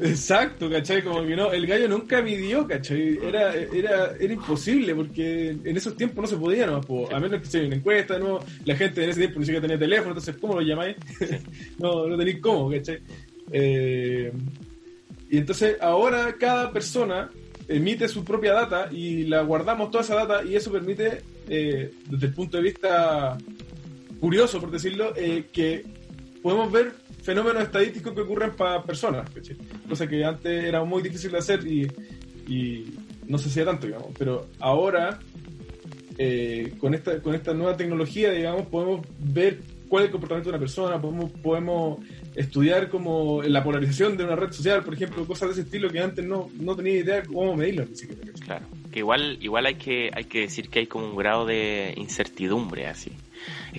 Exacto, 0.00 0.70
¿cachai? 0.70 1.02
Como 1.02 1.22
que 1.26 1.36
no, 1.36 1.52
el 1.52 1.66
gallo 1.66 1.88
nunca 1.88 2.22
midió, 2.22 2.66
¿cachai? 2.66 3.18
Era, 3.22 3.54
era, 3.54 4.12
era 4.18 4.32
imposible 4.32 4.94
porque 4.94 5.50
en 5.50 5.76
esos 5.76 5.96
tiempos 5.96 6.22
no 6.22 6.28
se 6.28 6.36
podía, 6.36 6.66
¿no? 6.66 6.80
a 7.10 7.20
menos 7.20 7.40
que 7.42 7.46
se 7.46 7.66
una 7.66 7.76
encuesta, 7.76 8.18
¿no? 8.18 8.38
La 8.64 8.76
gente 8.76 9.02
en 9.04 9.10
ese 9.10 9.20
tiempo 9.20 9.40
ni 9.40 9.46
siquiera 9.46 9.62
tenía 9.62 9.78
teléfono, 9.78 10.10
entonces, 10.10 10.36
¿cómo 10.40 10.54
lo 10.54 10.62
llamáis? 10.62 10.96
no, 11.78 12.06
no 12.06 12.16
tenéis 12.16 12.40
cómo, 12.40 12.70
¿cachai? 12.70 13.00
Eh, 13.52 14.32
y 15.30 15.36
entonces 15.36 15.76
ahora 15.80 16.34
cada 16.38 16.72
persona 16.72 17.28
emite 17.68 18.08
su 18.08 18.24
propia 18.24 18.54
data 18.54 18.88
y 18.90 19.24
la 19.24 19.42
guardamos 19.42 19.90
toda 19.90 20.02
esa 20.02 20.14
data 20.14 20.42
y 20.42 20.56
eso 20.56 20.72
permite, 20.72 21.22
eh, 21.48 21.92
desde 22.08 22.26
el 22.26 22.34
punto 22.34 22.56
de 22.56 22.62
vista 22.62 23.36
curioso, 24.18 24.58
por 24.60 24.70
decirlo, 24.70 25.12
eh, 25.14 25.46
que 25.52 25.84
podemos 26.42 26.72
ver 26.72 26.92
fenómenos 27.22 27.62
estadísticos 27.62 28.14
que 28.14 28.22
ocurren 28.22 28.52
para 28.52 28.82
personas, 28.82 29.28
cosa 29.88 30.08
que 30.08 30.24
antes 30.24 30.64
era 30.64 30.82
muy 30.82 31.02
difícil 31.02 31.30
de 31.30 31.38
hacer 31.38 31.66
y, 31.66 31.86
no 33.26 33.36
se 33.36 33.50
hacía 33.50 33.66
tanto, 33.66 33.86
digamos. 33.86 34.08
Pero 34.16 34.48
ahora, 34.58 35.18
eh, 36.16 36.72
con, 36.78 36.94
esta, 36.94 37.20
con 37.20 37.34
esta 37.34 37.52
nueva 37.52 37.76
tecnología, 37.76 38.30
digamos, 38.32 38.66
podemos 38.68 39.06
ver 39.18 39.60
cuál 39.88 40.04
es 40.04 40.08
el 40.08 40.12
comportamiento 40.12 40.50
de 40.50 40.56
una 40.56 40.60
persona, 40.60 41.00
podemos, 41.00 41.30
podemos 41.32 41.98
estudiar 42.34 42.88
como 42.88 43.42
la 43.42 43.62
polarización 43.64 44.16
de 44.16 44.24
una 44.24 44.36
red 44.36 44.52
social, 44.52 44.82
por 44.84 44.94
ejemplo, 44.94 45.26
cosas 45.26 45.48
de 45.48 45.52
ese 45.54 45.62
estilo 45.62 45.90
que 45.90 46.00
antes 46.00 46.24
no, 46.24 46.48
no 46.58 46.76
tenía 46.76 46.94
idea 46.94 47.22
cómo 47.22 47.56
medirlo. 47.56 47.86
Claro, 48.44 48.66
que 48.92 49.00
igual, 49.00 49.38
igual 49.40 49.66
hay 49.66 49.74
que, 49.74 50.10
hay 50.12 50.24
que 50.24 50.40
decir 50.40 50.68
que 50.68 50.80
hay 50.80 50.86
como 50.86 51.06
un 51.06 51.16
grado 51.16 51.46
de 51.46 51.94
incertidumbre 51.96 52.86
así. 52.86 53.12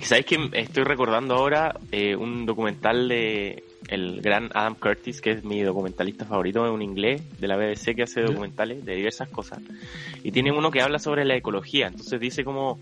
¿Sabes 0.02 0.24
que 0.24 0.38
Estoy 0.54 0.84
recordando 0.84 1.34
ahora 1.34 1.78
eh, 1.92 2.16
un 2.16 2.46
documental 2.46 3.08
de 3.08 3.62
el 3.88 4.20
gran 4.20 4.50
Adam 4.54 4.74
Curtis, 4.76 5.20
que 5.20 5.32
es 5.32 5.44
mi 5.44 5.62
documentalista 5.62 6.24
favorito, 6.24 6.64
es 6.64 6.72
un 6.72 6.82
inglés 6.82 7.22
de 7.40 7.48
la 7.48 7.56
BBC 7.56 7.96
que 7.96 8.04
hace 8.04 8.22
documentales 8.22 8.84
de 8.84 8.94
diversas 8.94 9.28
cosas. 9.28 9.60
Y 10.22 10.30
tiene 10.30 10.52
uno 10.52 10.70
que 10.70 10.80
habla 10.80 10.98
sobre 10.98 11.24
la 11.24 11.34
ecología. 11.36 11.88
Entonces 11.88 12.20
dice 12.20 12.44
como 12.44 12.78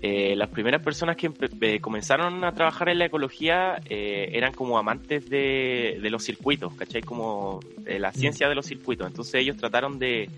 eh, 0.00 0.36
las 0.36 0.48
primeras 0.48 0.82
personas 0.82 1.16
que 1.16 1.30
eh, 1.60 1.80
comenzaron 1.80 2.44
a 2.44 2.52
trabajar 2.52 2.88
en 2.88 2.98
la 2.98 3.06
ecología 3.06 3.80
eran 3.88 4.52
como 4.52 4.78
amantes 4.78 5.28
de, 5.28 5.98
de 6.00 6.10
los 6.10 6.24
circuitos, 6.24 6.74
¿cachai? 6.74 7.02
Como 7.02 7.60
de 7.78 7.98
la 7.98 8.12
ciencia 8.12 8.48
de 8.48 8.54
los 8.54 8.66
circuitos. 8.66 9.06
Entonces 9.06 9.34
ellos 9.36 9.56
trataron 9.56 9.98
de 9.98 10.28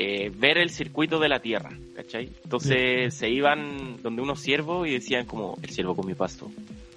eh, 0.00 0.30
ver 0.32 0.58
el 0.58 0.70
circuito 0.70 1.18
de 1.18 1.28
la 1.28 1.40
Tierra, 1.40 1.70
¿cachai? 1.96 2.30
Entonces 2.44 3.12
se 3.12 3.28
iban 3.30 4.00
donde 4.00 4.22
unos 4.22 4.38
ciervos 4.40 4.86
y 4.86 4.92
decían 4.92 5.26
como, 5.26 5.58
el 5.60 5.70
ciervo 5.70 5.96
comió 5.96 6.14
pasto, 6.14 6.48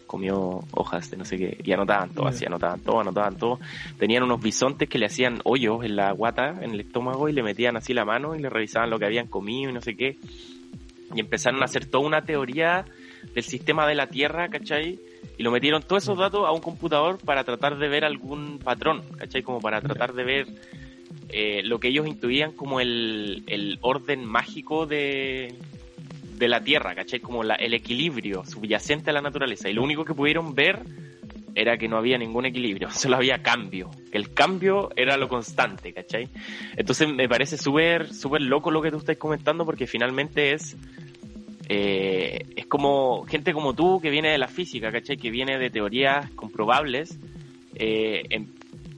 comió 0.05 0.59
hojas 0.69 1.09
de 1.09 1.17
no 1.17 1.25
sé 1.25 1.37
qué, 1.39 1.57
y 1.63 1.71
anotaban 1.71 2.11
todo, 2.11 2.27
así 2.27 2.45
anotaban 2.45 2.79
todo, 2.81 2.99
anotaban 2.99 3.37
todo. 3.37 3.59
Tenían 3.97 4.21
unos 4.21 4.39
bisontes 4.39 4.87
que 4.87 4.99
le 4.99 5.07
hacían 5.07 5.39
hoyos 5.45 5.83
en 5.83 5.95
la 5.95 6.11
guata, 6.11 6.59
en 6.61 6.73
el 6.73 6.81
estómago, 6.81 7.27
y 7.27 7.33
le 7.33 7.41
metían 7.41 7.75
así 7.75 7.91
la 7.95 8.05
mano 8.05 8.35
y 8.35 8.39
le 8.39 8.51
revisaban 8.51 8.91
lo 8.91 8.99
que 8.99 9.05
habían 9.05 9.25
comido 9.25 9.71
y 9.71 9.73
no 9.73 9.81
sé 9.81 9.95
qué. 9.95 10.17
Y 11.15 11.19
empezaron 11.19 11.61
a 11.61 11.65
hacer 11.65 11.85
toda 11.85 12.05
una 12.05 12.23
teoría 12.23 12.85
del 13.33 13.43
sistema 13.43 13.87
de 13.87 13.95
la 13.95 14.07
Tierra, 14.07 14.49
¿cachai? 14.49 14.99
Y 15.37 15.43
lo 15.43 15.51
metieron 15.51 15.83
todos 15.83 16.03
esos 16.03 16.17
datos 16.17 16.47
a 16.47 16.51
un 16.51 16.61
computador 16.61 17.17
para 17.17 17.43
tratar 17.43 17.77
de 17.77 17.87
ver 17.87 18.05
algún 18.05 18.59
patrón, 18.59 19.03
¿cachai? 19.17 19.43
Como 19.43 19.59
para 19.59 19.81
tratar 19.81 20.13
de 20.13 20.23
ver 20.23 20.47
eh, 21.29 21.61
lo 21.63 21.79
que 21.79 21.89
ellos 21.89 22.07
intuían 22.07 22.51
como 22.51 22.79
el, 22.79 23.43
el 23.47 23.77
orden 23.81 24.25
mágico 24.25 24.85
de, 24.85 25.55
de 26.35 26.47
la 26.47 26.63
Tierra, 26.63 26.95
¿cachai? 26.95 27.19
Como 27.19 27.43
la, 27.43 27.55
el 27.55 27.73
equilibrio 27.73 28.43
subyacente 28.45 29.09
a 29.09 29.13
la 29.13 29.21
naturaleza. 29.21 29.69
Y 29.69 29.73
lo 29.73 29.83
único 29.83 30.05
que 30.05 30.13
pudieron 30.13 30.55
ver 30.55 30.79
era 31.55 31.77
que 31.77 31.87
no 31.87 31.97
había 31.97 32.17
ningún 32.17 32.45
equilibrio, 32.45 32.89
solo 32.91 33.17
había 33.17 33.41
cambio, 33.41 33.89
que 34.11 34.17
el 34.17 34.33
cambio 34.33 34.89
era 34.95 35.17
lo 35.17 35.27
constante, 35.27 35.93
¿cachai? 35.93 36.27
Entonces 36.75 37.07
me 37.13 37.27
parece 37.27 37.57
súper 37.57 38.13
súper 38.13 38.41
loco 38.41 38.71
lo 38.71 38.81
que 38.81 38.91
tú 38.91 38.97
estás 38.97 39.17
comentando 39.17 39.65
porque 39.65 39.87
finalmente 39.87 40.53
es 40.53 40.75
eh, 41.69 42.45
es 42.55 42.65
como 42.65 43.23
gente 43.25 43.53
como 43.53 43.73
tú 43.73 44.01
que 44.01 44.09
viene 44.09 44.29
de 44.29 44.37
la 44.37 44.49
física, 44.49 44.91
¿cachai? 44.91 45.15
Que 45.15 45.31
viene 45.31 45.57
de 45.57 45.69
teorías 45.69 46.29
comprobables, 46.31 47.17
eh, 47.75 48.23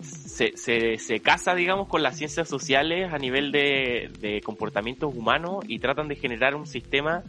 se, 0.01 0.57
se, 0.57 0.97
se, 0.97 1.19
casa, 1.19 1.53
digamos, 1.53 1.87
con 1.87 2.01
las 2.01 2.17
ciencias 2.17 2.49
sociales 2.49 3.13
a 3.13 3.19
nivel 3.19 3.51
de, 3.51 4.09
de 4.19 4.41
comportamientos 4.41 5.13
humanos 5.15 5.63
y 5.67 5.77
tratan 5.77 6.07
de 6.07 6.15
generar 6.15 6.55
un 6.55 6.65
sistema, 6.65 7.23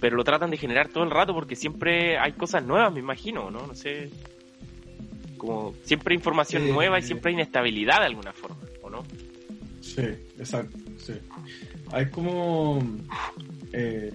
pero 0.00 0.16
lo 0.16 0.24
tratan 0.24 0.50
de 0.50 0.56
generar 0.56 0.88
todo 0.88 1.04
el 1.04 1.10
rato 1.10 1.34
porque 1.34 1.54
siempre 1.54 2.18
hay 2.18 2.32
cosas 2.32 2.64
nuevas, 2.64 2.92
me 2.92 3.00
imagino, 3.00 3.50
¿no? 3.50 3.66
No 3.66 3.74
sé. 3.74 4.10
Como 5.36 5.74
siempre 5.84 6.12
hay 6.12 6.16
información 6.16 6.68
nueva 6.68 6.98
y 6.98 7.02
siempre 7.02 7.30
hay 7.30 7.34
inestabilidad 7.34 8.00
de 8.00 8.06
alguna 8.06 8.32
forma, 8.32 8.58
¿o 8.82 8.90
no? 8.90 9.04
Sí, 9.80 10.02
exacto, 10.38 10.76
sí. 10.98 11.14
Hay 11.92 12.06
como... 12.06 12.82
Eh, 13.72 14.12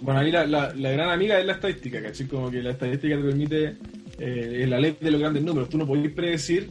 bueno, 0.00 0.20
ahí 0.20 0.30
la, 0.30 0.46
la, 0.46 0.74
la, 0.74 0.90
gran 0.90 1.10
amiga 1.10 1.38
es 1.38 1.46
la 1.46 1.54
estadística, 1.54 2.02
¿cachai? 2.02 2.26
Como 2.26 2.50
que 2.50 2.62
la 2.62 2.70
estadística 2.70 3.16
te 3.16 3.22
permite 3.22 3.76
eh, 4.18 4.66
la 4.68 4.78
ley 4.78 4.96
de 5.00 5.10
los 5.10 5.20
grandes 5.20 5.42
números. 5.42 5.68
Tú 5.68 5.78
no 5.78 5.86
podéis 5.86 6.12
predecir 6.12 6.70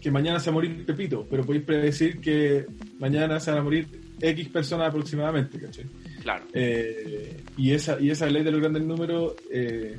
que 0.00 0.10
mañana 0.10 0.40
se 0.40 0.50
va 0.50 0.52
a 0.52 0.54
morir 0.54 0.84
Pepito, 0.84 1.26
pero 1.28 1.44
podéis 1.44 1.64
predecir 1.64 2.20
que 2.20 2.66
mañana 2.98 3.38
se 3.38 3.50
van 3.50 3.60
a 3.60 3.62
morir 3.62 3.86
X 4.20 4.48
personas 4.48 4.88
aproximadamente, 4.88 5.60
¿cachai? 5.60 5.84
Claro. 6.26 6.44
Eh, 6.52 7.40
y, 7.56 7.70
esa, 7.70 8.00
y 8.00 8.10
esa 8.10 8.26
ley 8.26 8.42
de 8.42 8.50
los 8.50 8.60
grandes 8.60 8.82
números, 8.82 9.34
eh, 9.48 9.96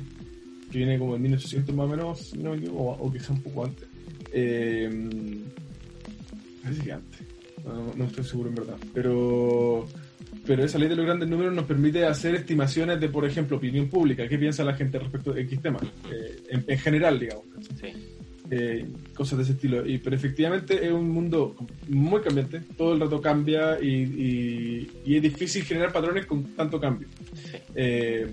que 0.70 0.76
viene 0.76 0.98
como 0.98 1.16
en 1.16 1.22
1800 1.22 1.74
más 1.74 1.86
o 1.86 1.88
menos, 1.88 2.36
no 2.36 2.52
o, 2.52 2.92
o 2.92 3.10
quizá 3.10 3.32
un 3.32 3.40
poco 3.40 3.64
antes. 3.64 3.88
Eh, 4.30 4.90
parece 6.62 6.84
que 6.84 6.92
antes. 6.92 7.20
no 7.96 8.04
estoy 8.04 8.24
seguro 8.24 8.50
en 8.50 8.56
verdad. 8.56 8.76
Pero 8.92 9.88
pero 10.46 10.64
esa 10.64 10.78
ley 10.78 10.88
de 10.88 10.96
los 10.96 11.06
grandes 11.06 11.30
números 11.30 11.54
nos 11.54 11.64
permite 11.64 12.04
hacer 12.04 12.34
estimaciones 12.34 13.00
de, 13.00 13.08
por 13.08 13.24
ejemplo, 13.24 13.56
opinión 13.56 13.88
pública. 13.88 14.28
¿Qué 14.28 14.36
piensa 14.38 14.64
la 14.64 14.74
gente 14.74 14.98
respecto 14.98 15.32
de 15.32 15.42
X 15.42 15.62
tema? 15.62 15.78
Eh, 16.12 16.62
en, 16.66 16.78
general, 16.78 17.18
digamos. 17.18 17.44
Eh, 18.50 18.86
cosas 19.14 19.38
de 19.38 19.44
ese 19.44 19.52
estilo. 19.52 19.84
Y, 19.84 19.98
pero 19.98 20.16
efectivamente 20.16 20.86
es 20.86 20.90
un 20.90 21.10
mundo 21.10 21.54
muy 21.88 22.22
cambiante, 22.22 22.60
todo 22.76 22.94
el 22.94 23.00
rato 23.00 23.20
cambia 23.20 23.78
y, 23.80 24.88
es 25.06 25.22
difícil 25.22 25.64
generar 25.64 25.92
patrones 25.92 26.24
con 26.24 26.44
tanto 26.54 26.80
cambio. 26.80 27.08
Eh, 27.74 28.26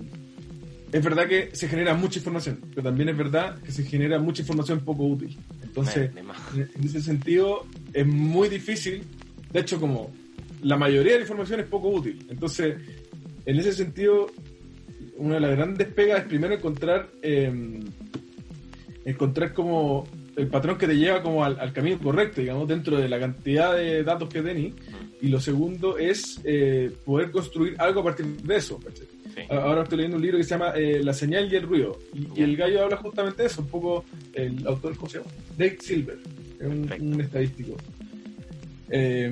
es 0.90 1.04
verdad 1.04 1.26
que 1.28 1.50
se 1.54 1.68
genera 1.68 1.92
mucha 1.94 2.18
información, 2.18 2.60
pero 2.70 2.84
también 2.84 3.10
es 3.10 3.16
verdad 3.16 3.58
que 3.60 3.72
se 3.72 3.84
genera 3.84 4.18
mucha 4.18 4.40
información 4.40 4.80
poco 4.80 5.04
útil. 5.04 5.36
Entonces, 5.62 6.10
en 6.56 6.84
ese 6.84 7.02
sentido, 7.02 7.66
es 7.92 8.06
muy 8.06 8.48
difícil. 8.48 9.02
De 9.52 9.60
hecho, 9.60 9.78
como 9.78 10.12
la 10.62 10.78
mayoría 10.78 11.12
de 11.12 11.18
la 11.18 11.24
información 11.24 11.60
es 11.60 11.66
poco 11.66 11.88
útil. 11.88 12.24
Entonces, 12.30 12.76
en 13.44 13.58
ese 13.58 13.72
sentido, 13.72 14.28
una 15.18 15.34
de 15.34 15.40
las 15.40 15.50
grandes 15.50 15.88
pegas 15.88 16.20
es 16.20 16.26
primero 16.26 16.54
encontrar 16.54 17.10
eh, 17.20 17.80
encontrar 19.06 19.52
como 19.54 20.04
el 20.34 20.48
patrón 20.48 20.76
que 20.76 20.86
te 20.86 20.96
lleva 20.96 21.22
como 21.22 21.44
al, 21.44 21.72
camino 21.72 21.98
correcto, 21.98 22.40
digamos, 22.40 22.68
dentro 22.68 22.98
de 22.98 23.08
la 23.08 23.18
cantidad 23.18 23.74
de 23.74 24.02
datos 24.02 24.28
que 24.28 24.42
tenés. 24.42 24.74
Y 25.22 25.28
lo 25.28 25.40
segundo 25.40 25.96
es 25.96 26.40
eh, 26.44 26.90
poder 27.04 27.30
construir 27.30 27.76
algo 27.78 28.00
a 28.00 28.04
partir 28.04 28.26
de 28.26 28.56
eso. 28.56 28.78
Ahora 29.48 29.84
estoy 29.84 29.98
leyendo 29.98 30.16
un 30.16 30.22
libro 30.22 30.38
que 30.38 30.44
se 30.44 30.50
llama 30.50 30.72
eh, 30.74 31.02
La 31.02 31.14
señal 31.14 31.50
y 31.50 31.56
el 31.56 31.62
ruido. 31.62 31.98
Y, 32.34 32.42
el 32.42 32.56
gallo 32.56 32.82
habla 32.82 32.96
justamente 32.96 33.42
de 33.42 33.48
eso, 33.48 33.62
un 33.62 33.68
poco 33.68 34.04
el 34.34 34.66
autor, 34.66 34.96
¿cómo 34.96 35.08
se 35.08 35.18
llama? 35.18 35.30
Dave 35.56 35.78
Silver, 35.80 36.18
es 36.60 36.66
un, 37.00 37.20
estadístico. 37.20 37.76
Eh, 38.90 39.30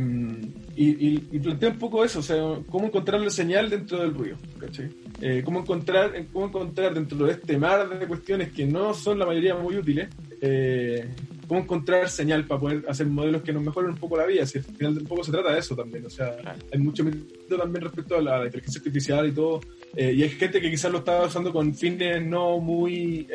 y, 0.77 1.37
y, 1.37 1.39
plantea 1.39 1.71
un 1.71 1.79
poco 1.79 2.05
eso, 2.05 2.19
o 2.19 2.23
sea, 2.23 2.37
cómo 2.69 2.87
encontrar 2.87 3.21
la 3.21 3.31
señal 3.31 3.71
dentro 3.71 3.99
del 4.01 4.13
ruido, 4.13 4.37
¿cachai? 4.59 4.91
Eh, 5.21 5.43
cómo, 5.45 5.61
encontrar, 5.61 6.13
cómo 6.33 6.47
encontrar 6.47 6.95
dentro 6.95 7.27
de 7.27 7.33
este 7.33 7.57
mar 7.57 7.99
de 7.99 8.07
cuestiones 8.07 8.53
que 8.53 8.67
no 8.67 8.93
son 8.93 9.19
la 9.19 9.27
mayoría 9.27 9.55
muy 9.55 9.77
útiles, 9.77 10.09
eh, 10.41 11.09
cómo 11.47 11.61
encontrar 11.61 12.09
señal 12.09 12.45
para 12.47 12.61
poder 12.61 12.85
hacer 12.89 13.07
modelos 13.07 13.43
que 13.43 13.53
nos 13.53 13.63
mejoren 13.63 13.91
un 13.91 13.99
poco 13.99 14.17
la 14.17 14.27
vida, 14.27 14.45
si 14.47 14.59
al 14.59 14.65
final 14.65 14.99
un 14.99 15.07
poco 15.07 15.23
se 15.23 15.31
trata 15.31 15.53
de 15.53 15.61
eso 15.61 15.77
también, 15.77 16.07
o 16.07 16.11
sea, 16.11 16.35
hay 16.73 16.79
mucho 16.81 17.05
mito 17.05 17.57
también 17.57 17.85
respecto 17.85 18.17
a 18.17 18.23
la, 18.23 18.45
inteligencia 18.45 18.81
artificial 18.81 19.29
y 19.29 19.33
todo, 19.33 19.61
eh, 19.97 20.13
y 20.13 20.23
hay 20.25 20.31
gente 20.31 20.61
que 20.61 20.71
quizás 20.71 20.91
lo 20.91 20.99
está 20.99 21.23
usando 21.23 21.53
con 21.53 21.73
fines 21.75 22.25
no 22.27 22.59
muy... 22.59 23.29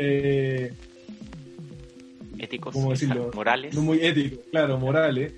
éticos, 2.38 2.74
¿cómo 2.74 2.92
decirlo? 2.92 3.32
morales. 3.34 3.74
No 3.74 3.82
muy 3.82 4.00
éticos, 4.02 4.40
claro, 4.52 4.78
morales. 4.78 5.34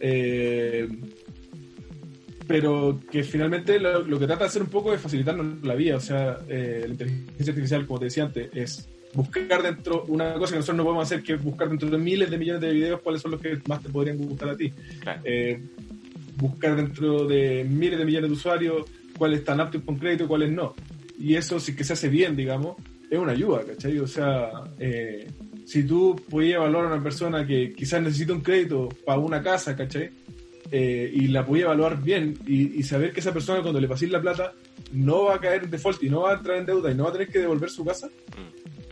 Eh, 0.00 0.88
pero 2.46 3.00
que 3.10 3.22
finalmente 3.22 3.78
lo, 3.80 4.04
que 4.18 4.26
trata 4.26 4.44
de 4.44 4.48
hacer 4.48 4.62
un 4.62 4.68
poco 4.68 4.92
es 4.92 5.00
facilitarnos 5.00 5.62
la 5.62 5.74
vida. 5.74 5.96
O 5.96 6.00
sea, 6.00 6.38
eh, 6.48 6.84
la 6.86 6.92
inteligencia 6.92 7.52
artificial, 7.52 7.86
como 7.86 7.98
te 7.98 8.04
decía 8.06 8.24
antes, 8.24 8.50
es 8.54 8.88
buscar 9.14 9.62
dentro, 9.62 10.04
una 10.08 10.34
cosa 10.34 10.52
que 10.52 10.58
nosotros 10.58 10.76
no 10.76 10.84
podemos 10.84 11.04
hacer, 11.04 11.22
que 11.22 11.34
es 11.34 11.42
buscar 11.42 11.68
dentro 11.68 11.88
de 11.88 11.98
miles 11.98 12.30
de 12.30 12.38
millones 12.38 12.60
de 12.60 12.72
videos 12.72 13.00
cuáles 13.00 13.22
son 13.22 13.32
los 13.32 13.40
que 13.40 13.58
más 13.66 13.82
te 13.82 13.88
podrían 13.88 14.18
gustar 14.18 14.50
a 14.50 14.56
ti. 14.56 14.72
Eh, 15.24 15.60
buscar 16.36 16.76
dentro 16.76 17.26
de 17.26 17.64
miles 17.68 17.98
de 17.98 18.04
millones 18.04 18.30
de 18.30 18.36
usuarios 18.36 18.84
cuáles 19.16 19.40
están 19.40 19.60
aptos 19.60 19.82
con 19.82 19.96
crédito 19.96 20.24
y 20.24 20.26
cuáles 20.26 20.52
no. 20.52 20.74
Y 21.18 21.34
eso, 21.34 21.58
si 21.58 21.74
que 21.74 21.82
se 21.82 21.94
hace 21.94 22.08
bien, 22.08 22.36
digamos, 22.36 22.76
es 23.10 23.18
una 23.18 23.32
ayuda, 23.32 23.62
¿cachai? 23.64 23.98
O 23.98 24.06
sea, 24.06 24.50
eh, 24.78 25.30
si 25.64 25.84
tú 25.84 26.20
puedes 26.28 26.54
evaluar 26.54 26.84
a 26.84 26.88
una 26.88 27.02
persona 27.02 27.46
que 27.46 27.72
quizás 27.72 28.02
necesita 28.02 28.32
un 28.32 28.40
crédito 28.40 28.88
para 29.04 29.18
una 29.18 29.42
casa, 29.42 29.74
¿cachai? 29.74 30.10
Eh, 30.70 31.10
y 31.14 31.28
la 31.28 31.46
puedes 31.46 31.64
evaluar 31.64 32.02
bien 32.02 32.36
y, 32.46 32.82
saber 32.82 33.12
que 33.12 33.20
esa 33.20 33.32
persona 33.32 33.62
cuando 33.62 33.80
le 33.80 33.86
paséis 33.86 34.10
la 34.10 34.20
plata 34.20 34.52
no 34.92 35.24
va 35.24 35.36
a 35.36 35.40
caer 35.40 35.64
en 35.64 35.70
default 35.70 36.02
y 36.02 36.10
no 36.10 36.22
va 36.22 36.32
a 36.32 36.34
entrar 36.34 36.58
en 36.58 36.66
deuda 36.66 36.90
y 36.90 36.94
no 36.94 37.04
va 37.04 37.10
a 37.10 37.12
tener 37.12 37.28
que 37.28 37.38
devolver 37.38 37.70
su 37.70 37.84
casa, 37.84 38.10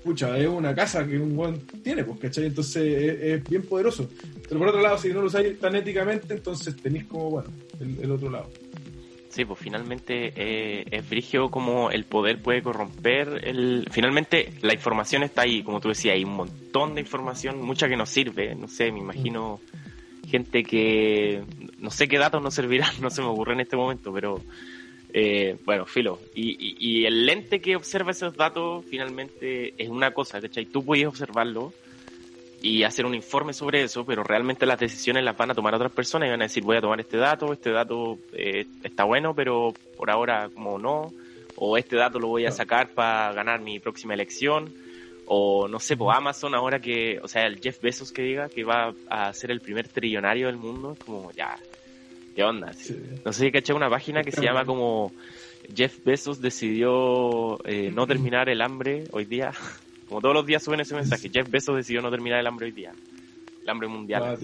pucha, 0.04 0.38
es 0.38 0.46
una 0.46 0.74
casa 0.74 1.06
que 1.06 1.18
un 1.18 1.34
buen 1.34 1.58
tiene, 1.82 2.04
pues, 2.04 2.20
¿cachai? 2.20 2.46
Entonces 2.46 3.18
es, 3.20 3.48
bien 3.48 3.62
poderoso. 3.62 4.08
Pero 4.48 4.58
por 4.58 4.68
otro 4.68 4.82
lado, 4.82 4.98
si 4.98 5.08
no 5.08 5.20
lo 5.20 5.26
usáis 5.26 5.58
tan 5.58 5.74
éticamente, 5.74 6.34
entonces 6.34 6.76
tenéis 6.76 7.04
como, 7.04 7.30
bueno, 7.30 7.50
el 7.80 8.10
otro 8.10 8.30
lado. 8.30 8.50
Sí, 9.34 9.44
pues 9.44 9.58
finalmente 9.58 10.32
eh, 10.36 10.84
es 10.92 11.10
brigio 11.10 11.50
como 11.50 11.90
el 11.90 12.04
poder 12.04 12.40
puede 12.40 12.62
corromper. 12.62 13.40
El... 13.42 13.84
Finalmente 13.90 14.52
la 14.62 14.74
información 14.74 15.24
está 15.24 15.42
ahí, 15.42 15.64
como 15.64 15.80
tú 15.80 15.88
decías, 15.88 16.14
hay 16.14 16.22
un 16.22 16.36
montón 16.36 16.94
de 16.94 17.00
información, 17.00 17.60
mucha 17.60 17.88
que 17.88 17.96
nos 17.96 18.10
sirve. 18.10 18.54
No 18.54 18.68
sé, 18.68 18.92
me 18.92 19.00
imagino 19.00 19.58
gente 20.26 20.62
que 20.62 21.42
no 21.78 21.90
sé 21.90 22.08
qué 22.08 22.18
datos 22.18 22.42
nos 22.42 22.54
servirán, 22.54 22.90
no 23.00 23.10
se 23.10 23.22
me 23.22 23.28
ocurre 23.28 23.54
en 23.54 23.60
este 23.60 23.76
momento, 23.76 24.12
pero 24.12 24.40
eh, 25.12 25.56
bueno, 25.64 25.86
filo. 25.86 26.18
Y, 26.34 26.76
y, 26.78 27.06
el 27.06 27.24
lente 27.26 27.60
que 27.60 27.76
observa 27.76 28.10
esos 28.10 28.36
datos 28.36 28.84
finalmente 28.88 29.74
es 29.78 29.88
una 29.88 30.12
cosa, 30.12 30.40
¿cachai? 30.40 30.66
Tú 30.66 30.84
puedes 30.84 31.06
observarlo 31.06 31.72
y 32.64 32.82
hacer 32.82 33.04
un 33.04 33.14
informe 33.14 33.52
sobre 33.52 33.82
eso, 33.82 34.06
pero 34.06 34.24
realmente 34.24 34.64
las 34.64 34.80
decisiones 34.80 35.22
las 35.22 35.36
van 35.36 35.50
a 35.50 35.54
tomar 35.54 35.74
otras 35.74 35.92
personas 35.92 36.28
y 36.28 36.30
van 36.30 36.40
a 36.40 36.46
decir 36.46 36.64
voy 36.64 36.78
a 36.78 36.80
tomar 36.80 36.98
este 36.98 37.18
dato, 37.18 37.52
este 37.52 37.70
dato 37.70 38.18
eh, 38.32 38.66
está 38.82 39.04
bueno, 39.04 39.34
pero 39.34 39.74
por 39.98 40.10
ahora 40.10 40.48
como 40.48 40.78
no, 40.78 41.12
o 41.56 41.76
este 41.76 41.96
dato 41.96 42.18
lo 42.18 42.28
voy 42.28 42.46
a 42.46 42.50
sacar 42.50 42.88
para 42.88 43.34
ganar 43.34 43.60
mi 43.60 43.80
próxima 43.80 44.14
elección, 44.14 44.72
o 45.26 45.68
no 45.68 45.78
sé, 45.80 45.96
pues 45.96 46.16
Amazon 46.16 46.54
ahora 46.54 46.80
que, 46.80 47.18
o 47.22 47.28
sea, 47.28 47.46
el 47.46 47.60
Jeff 47.60 47.80
Bezos 47.80 48.12
que 48.12 48.22
diga 48.22 48.48
que 48.48 48.64
va 48.64 48.94
a 49.08 49.32
ser 49.32 49.50
el 49.50 49.60
primer 49.60 49.88
trillonario 49.88 50.46
del 50.46 50.56
mundo, 50.56 50.92
es 50.92 50.98
como 51.00 51.30
ya, 51.32 51.56
¿qué 52.34 52.42
onda? 52.42 52.72
No 53.24 53.32
sé 53.32 53.44
si 53.44 53.52
caché 53.52 53.72
una 53.72 53.88
página 53.88 54.22
que 54.22 54.32
se 54.32 54.42
llama 54.42 54.64
como 54.64 55.12
Jeff 55.74 56.04
Bezos 56.04 56.40
decidió 56.40 57.58
eh, 57.64 57.90
no 57.92 58.06
terminar 58.06 58.48
el 58.48 58.60
hambre 58.60 59.04
hoy 59.12 59.24
día. 59.24 59.52
Como 60.08 60.20
todos 60.20 60.34
los 60.34 60.44
días 60.44 60.62
suben 60.62 60.80
ese 60.80 60.94
mensaje, 60.94 61.30
Jeff 61.32 61.50
Bezos 61.50 61.76
decidió 61.76 62.02
no 62.02 62.10
terminar 62.10 62.38
el 62.38 62.46
hambre 62.46 62.66
hoy 62.66 62.72
día. 62.72 62.92
El 63.62 63.68
hambre 63.68 63.88
mundial. 63.88 64.38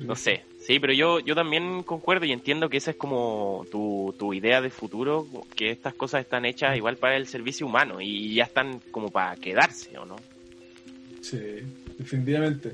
No 0.00 0.14
sé, 0.14 0.43
sí, 0.66 0.78
pero 0.78 0.92
yo, 0.92 1.20
yo 1.20 1.34
también 1.34 1.82
concuerdo 1.82 2.26
y 2.26 2.32
entiendo 2.32 2.68
que 2.68 2.78
esa 2.78 2.92
es 2.92 2.96
como 2.96 3.66
tu, 3.70 4.14
tu 4.18 4.32
idea 4.34 4.60
de 4.60 4.70
futuro, 4.70 5.26
que 5.54 5.70
estas 5.70 5.94
cosas 5.94 6.20
están 6.20 6.44
hechas 6.44 6.76
igual 6.76 6.96
para 6.96 7.16
el 7.16 7.26
servicio 7.26 7.66
humano 7.66 8.00
y 8.00 8.34
ya 8.34 8.44
están 8.44 8.80
como 8.90 9.10
para 9.10 9.36
quedarse, 9.36 9.96
¿o 9.98 10.04
no? 10.04 10.16
Sí, 11.20 11.38
definitivamente. 11.98 12.72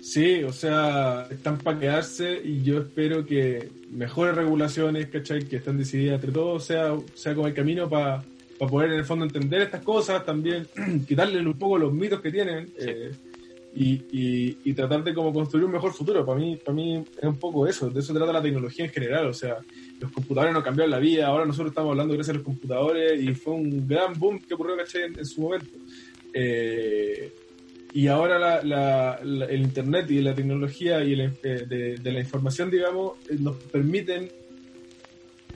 Sí, 0.00 0.44
o 0.44 0.52
sea, 0.52 1.26
están 1.30 1.58
para 1.58 1.78
quedarse 1.78 2.40
y 2.44 2.62
yo 2.62 2.80
espero 2.80 3.26
que 3.26 3.68
mejores 3.90 4.36
regulaciones, 4.36 5.08
¿cachai? 5.08 5.44
Que 5.44 5.56
están 5.56 5.76
decididas 5.76 6.16
entre 6.16 6.32
todos, 6.32 6.64
sea, 6.64 6.96
sea 7.14 7.34
como 7.34 7.48
el 7.48 7.54
camino 7.54 7.88
para 7.88 8.22
para 8.58 8.70
poder 8.70 8.92
en 8.92 8.98
el 8.98 9.04
fondo 9.04 9.24
entender 9.24 9.62
estas 9.62 9.82
cosas, 9.82 10.24
también 10.26 10.66
quitarle 11.08 11.40
un 11.40 11.58
poco 11.58 11.78
los 11.78 11.92
mitos 11.92 12.20
que 12.20 12.30
tienen 12.30 12.68
eh, 12.78 13.12
y, 13.74 14.56
y, 14.64 14.72
tratar 14.72 15.04
de 15.04 15.14
como 15.14 15.32
construir 15.32 15.66
un 15.66 15.72
mejor 15.72 15.92
futuro. 15.92 16.24
Para 16.24 16.38
mí, 16.38 16.56
para 16.56 16.74
mí 16.74 17.04
es 17.16 17.24
un 17.24 17.36
poco 17.36 17.66
eso, 17.66 17.90
de 17.90 18.00
eso 18.00 18.14
trata 18.14 18.32
la 18.32 18.42
tecnología 18.42 18.86
en 18.86 18.90
general, 18.90 19.26
o 19.26 19.34
sea, 19.34 19.58
los 20.00 20.10
computadores 20.10 20.54
nos 20.54 20.64
cambiaron 20.64 20.90
la 20.90 20.98
vida, 20.98 21.26
ahora 21.26 21.44
nosotros 21.44 21.70
estamos 21.70 21.90
hablando 21.90 22.14
gracias 22.14 22.34
a 22.34 22.38
los 22.38 22.44
computadores 22.44 23.22
y 23.22 23.34
fue 23.34 23.54
un 23.54 23.86
gran 23.86 24.18
boom 24.18 24.40
que 24.40 24.54
ocurrió, 24.54 24.76
¿cachai? 24.76 25.02
En, 25.04 25.24
su 25.24 25.42
momento. 25.42 25.70
Eh, 26.32 27.32
y 27.92 28.06
ahora 28.06 28.62
la, 28.62 29.20
el 29.22 29.62
Internet 29.62 30.10
y 30.10 30.20
la 30.20 30.34
tecnología 30.34 31.02
y 31.02 31.20
eh, 31.20 31.32
de, 31.42 31.96
de, 31.96 32.12
la 32.12 32.20
información, 32.20 32.70
digamos, 32.70 33.14
nos 33.38 33.56
permiten 33.56 34.30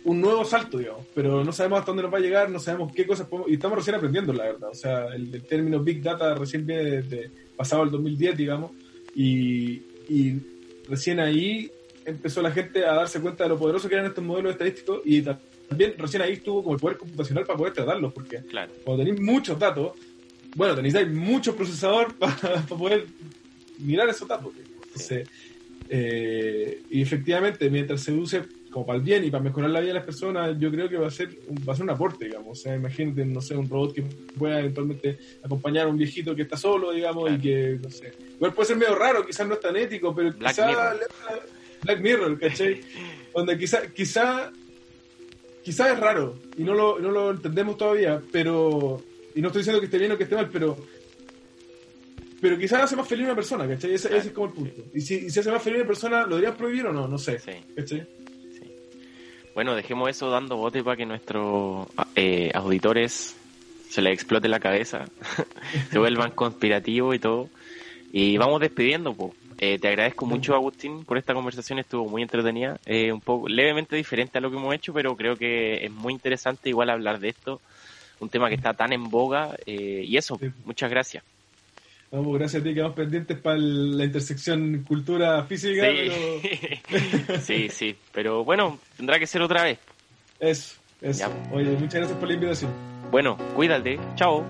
un 0.04 0.20
nuevo 0.20 0.44
salto, 0.44 0.78
digamos, 0.78 1.06
pero 1.14 1.44
no 1.44 1.52
sabemos 1.52 1.80
hasta 1.80 1.90
dónde 1.90 2.02
nos 2.02 2.12
va 2.12 2.18
a 2.18 2.22
llegar, 2.22 2.50
no 2.50 2.58
sabemos 2.58 2.92
qué 2.92 3.06
cosas 3.06 3.26
podemos, 3.28 3.50
y 3.50 3.54
estamos 3.54 3.78
recién 3.78 3.96
aprendiendo, 3.96 4.32
la 4.32 4.44
verdad, 4.44 4.70
o 4.70 4.74
sea, 4.74 5.06
el, 5.14 5.42
término 5.44 5.80
Big 5.80 6.02
Data 6.02 6.34
recién 6.34 6.66
viene 6.66 7.02
desde 7.02 7.30
pasado 7.62 7.84
el 7.84 7.90
2010, 7.90 8.36
digamos, 8.36 8.72
y, 9.14 9.82
recién 10.88 11.20
ahí 11.20 11.70
empezó 12.04 12.42
la 12.42 12.50
gente 12.50 12.84
a 12.84 12.94
darse 12.94 13.20
cuenta 13.20 13.44
de 13.44 13.50
lo 13.50 13.58
poderoso 13.58 13.88
que 13.88 13.94
eran 13.94 14.06
estos 14.06 14.24
modelos 14.24 14.52
estadísticos 14.52 15.00
y 15.04 15.22
también 15.22 15.94
recién 15.96 16.22
ahí 16.22 16.32
estuvo 16.32 16.62
como 16.62 16.74
el 16.74 16.80
poder 16.80 16.98
computacional 16.98 17.44
para 17.46 17.56
poder 17.56 17.72
tratarlos, 17.72 18.12
porque 18.12 18.40
cuando 18.84 19.04
tenéis 19.04 19.20
muchos 19.20 19.58
datos, 19.58 19.92
bueno, 20.56 20.74
tenéis 20.74 21.08
mucho 21.08 21.54
procesador 21.54 22.14
para, 22.18 22.62
poder 22.66 23.06
mirar 23.78 24.08
esos 24.08 24.26
datos. 24.26 24.52
Entonces, 24.58 25.28
eh, 25.88 26.82
y 26.90 27.00
efectivamente, 27.00 27.70
mientras 27.70 28.02
se 28.02 28.12
use 28.12 28.42
como 28.72 28.86
para 28.86 28.98
el 28.98 29.04
bien 29.04 29.24
y 29.24 29.30
para 29.30 29.44
mejorar 29.44 29.70
la 29.70 29.80
vida 29.80 29.90
de 29.90 29.98
las 29.98 30.04
personas, 30.04 30.58
yo 30.58 30.70
creo 30.70 30.88
que 30.88 30.96
va 30.96 31.06
a 31.06 31.10
ser 31.10 31.28
un, 31.46 31.56
va 31.68 31.74
a 31.74 31.76
ser 31.76 31.84
un 31.84 31.90
aporte, 31.90 32.24
digamos. 32.24 32.58
O 32.58 32.62
sea, 32.62 32.74
imagínate, 32.74 33.24
no 33.24 33.40
sé, 33.40 33.54
un 33.54 33.68
robot 33.68 33.94
que 33.94 34.02
pueda 34.02 34.58
eventualmente 34.58 35.18
acompañar 35.44 35.86
a 35.86 35.90
un 35.90 35.98
viejito 35.98 36.34
que 36.34 36.42
está 36.42 36.56
solo, 36.56 36.90
digamos, 36.90 37.30
y 37.30 37.38
que, 37.38 37.78
no 37.80 37.90
sé. 37.90 38.12
Igual 38.34 38.54
puede 38.54 38.68
ser 38.68 38.76
medio 38.78 38.94
raro, 38.94 39.24
quizás 39.24 39.46
no 39.46 39.54
es 39.54 39.60
tan 39.60 39.76
ético, 39.76 40.14
pero 40.14 40.34
quizás. 40.34 40.96
Black 41.82 42.00
Mirror, 42.00 42.38
¿cachai? 42.38 42.80
Donde 43.34 43.58
quizás 43.58 43.88
quizá, 43.92 44.50
quizá 45.62 45.92
es 45.92 45.98
raro 45.98 46.36
y 46.56 46.62
no 46.62 46.74
lo, 46.74 46.98
no 46.98 47.10
lo 47.10 47.30
entendemos 47.30 47.76
todavía, 47.76 48.20
pero. 48.32 49.02
Y 49.34 49.40
no 49.40 49.48
estoy 49.48 49.60
diciendo 49.60 49.80
que 49.80 49.86
esté 49.86 49.98
bien 49.98 50.12
o 50.12 50.16
que 50.16 50.24
esté 50.24 50.34
mal, 50.34 50.48
pero 50.50 50.76
pero 52.40 52.58
quizás 52.58 52.82
hace 52.82 52.96
más 52.96 53.06
feliz 53.06 53.24
una 53.24 53.36
persona, 53.36 53.68
¿cachai? 53.68 53.94
Ese, 53.94 54.08
ese, 54.16 54.28
es 54.28 54.32
como 54.32 54.48
el 54.48 54.52
punto. 54.52 54.82
Y 54.92 55.00
si, 55.00 55.30
si 55.30 55.38
hace 55.38 55.50
más 55.50 55.62
feliz 55.62 55.78
una 55.78 55.86
persona, 55.86 56.22
¿lo 56.22 56.36
deberías 56.36 56.56
prohibir 56.56 56.86
o 56.86 56.92
no? 56.92 57.06
No 57.06 57.16
sé. 57.16 57.40
¿cachai? 57.76 58.04
Bueno, 59.54 59.74
dejemos 59.74 60.08
eso 60.08 60.30
dando 60.30 60.56
bote 60.56 60.82
para 60.82 60.96
que 60.96 61.04
nuestros 61.04 61.86
eh, 62.16 62.50
auditores 62.54 63.36
se 63.90 64.00
les 64.00 64.14
explote 64.14 64.48
la 64.48 64.60
cabeza, 64.60 65.04
se 65.90 65.98
vuelvan 65.98 66.30
conspirativos 66.30 67.14
y 67.14 67.18
todo. 67.18 67.48
Y 68.12 68.36
vamos 68.38 68.60
despidiendo, 68.60 69.14
pues. 69.14 69.32
te 69.56 69.88
agradezco 69.88 70.26
mucho, 70.26 70.54
Agustín, 70.54 71.04
por 71.04 71.18
esta 71.18 71.34
conversación, 71.34 71.78
estuvo 71.78 72.08
muy 72.08 72.22
entretenida, 72.22 72.78
eh, 72.86 73.12
un 73.12 73.20
poco 73.20 73.48
levemente 73.48 73.96
diferente 73.96 74.38
a 74.38 74.40
lo 74.40 74.50
que 74.50 74.56
hemos 74.56 74.74
hecho, 74.74 74.92
pero 74.92 75.16
creo 75.16 75.36
que 75.36 75.84
es 75.84 75.90
muy 75.90 76.12
interesante 76.12 76.68
igual 76.68 76.90
hablar 76.90 77.20
de 77.20 77.28
esto, 77.28 77.60
un 78.20 78.28
tema 78.28 78.48
que 78.48 78.54
está 78.54 78.74
tan 78.74 78.92
en 78.92 79.04
boga, 79.10 79.56
y 79.66 80.16
eso, 80.16 80.38
muchas 80.64 80.90
gracias. 80.90 81.24
Vamos, 82.12 82.38
gracias 82.38 82.60
a 82.60 82.64
ti, 82.64 82.74
quedamos 82.74 82.94
pendientes 82.94 83.38
para 83.38 83.56
la 83.56 84.04
intersección 84.04 84.84
cultura 84.86 85.42
física. 85.44 85.86
Sí. 85.90 87.40
sí, 87.40 87.68
sí, 87.70 87.96
pero 88.12 88.44
bueno, 88.44 88.78
tendrá 88.98 89.18
que 89.18 89.26
ser 89.26 89.40
otra 89.40 89.62
vez. 89.62 89.78
Eso, 90.38 90.78
eso. 91.00 91.32
Oye, 91.52 91.70
muchas 91.70 91.94
gracias 91.94 92.18
por 92.18 92.28
la 92.28 92.34
invitación. 92.34 92.70
Bueno, 93.10 93.38
cuídate, 93.54 93.98
chao. 94.14 94.44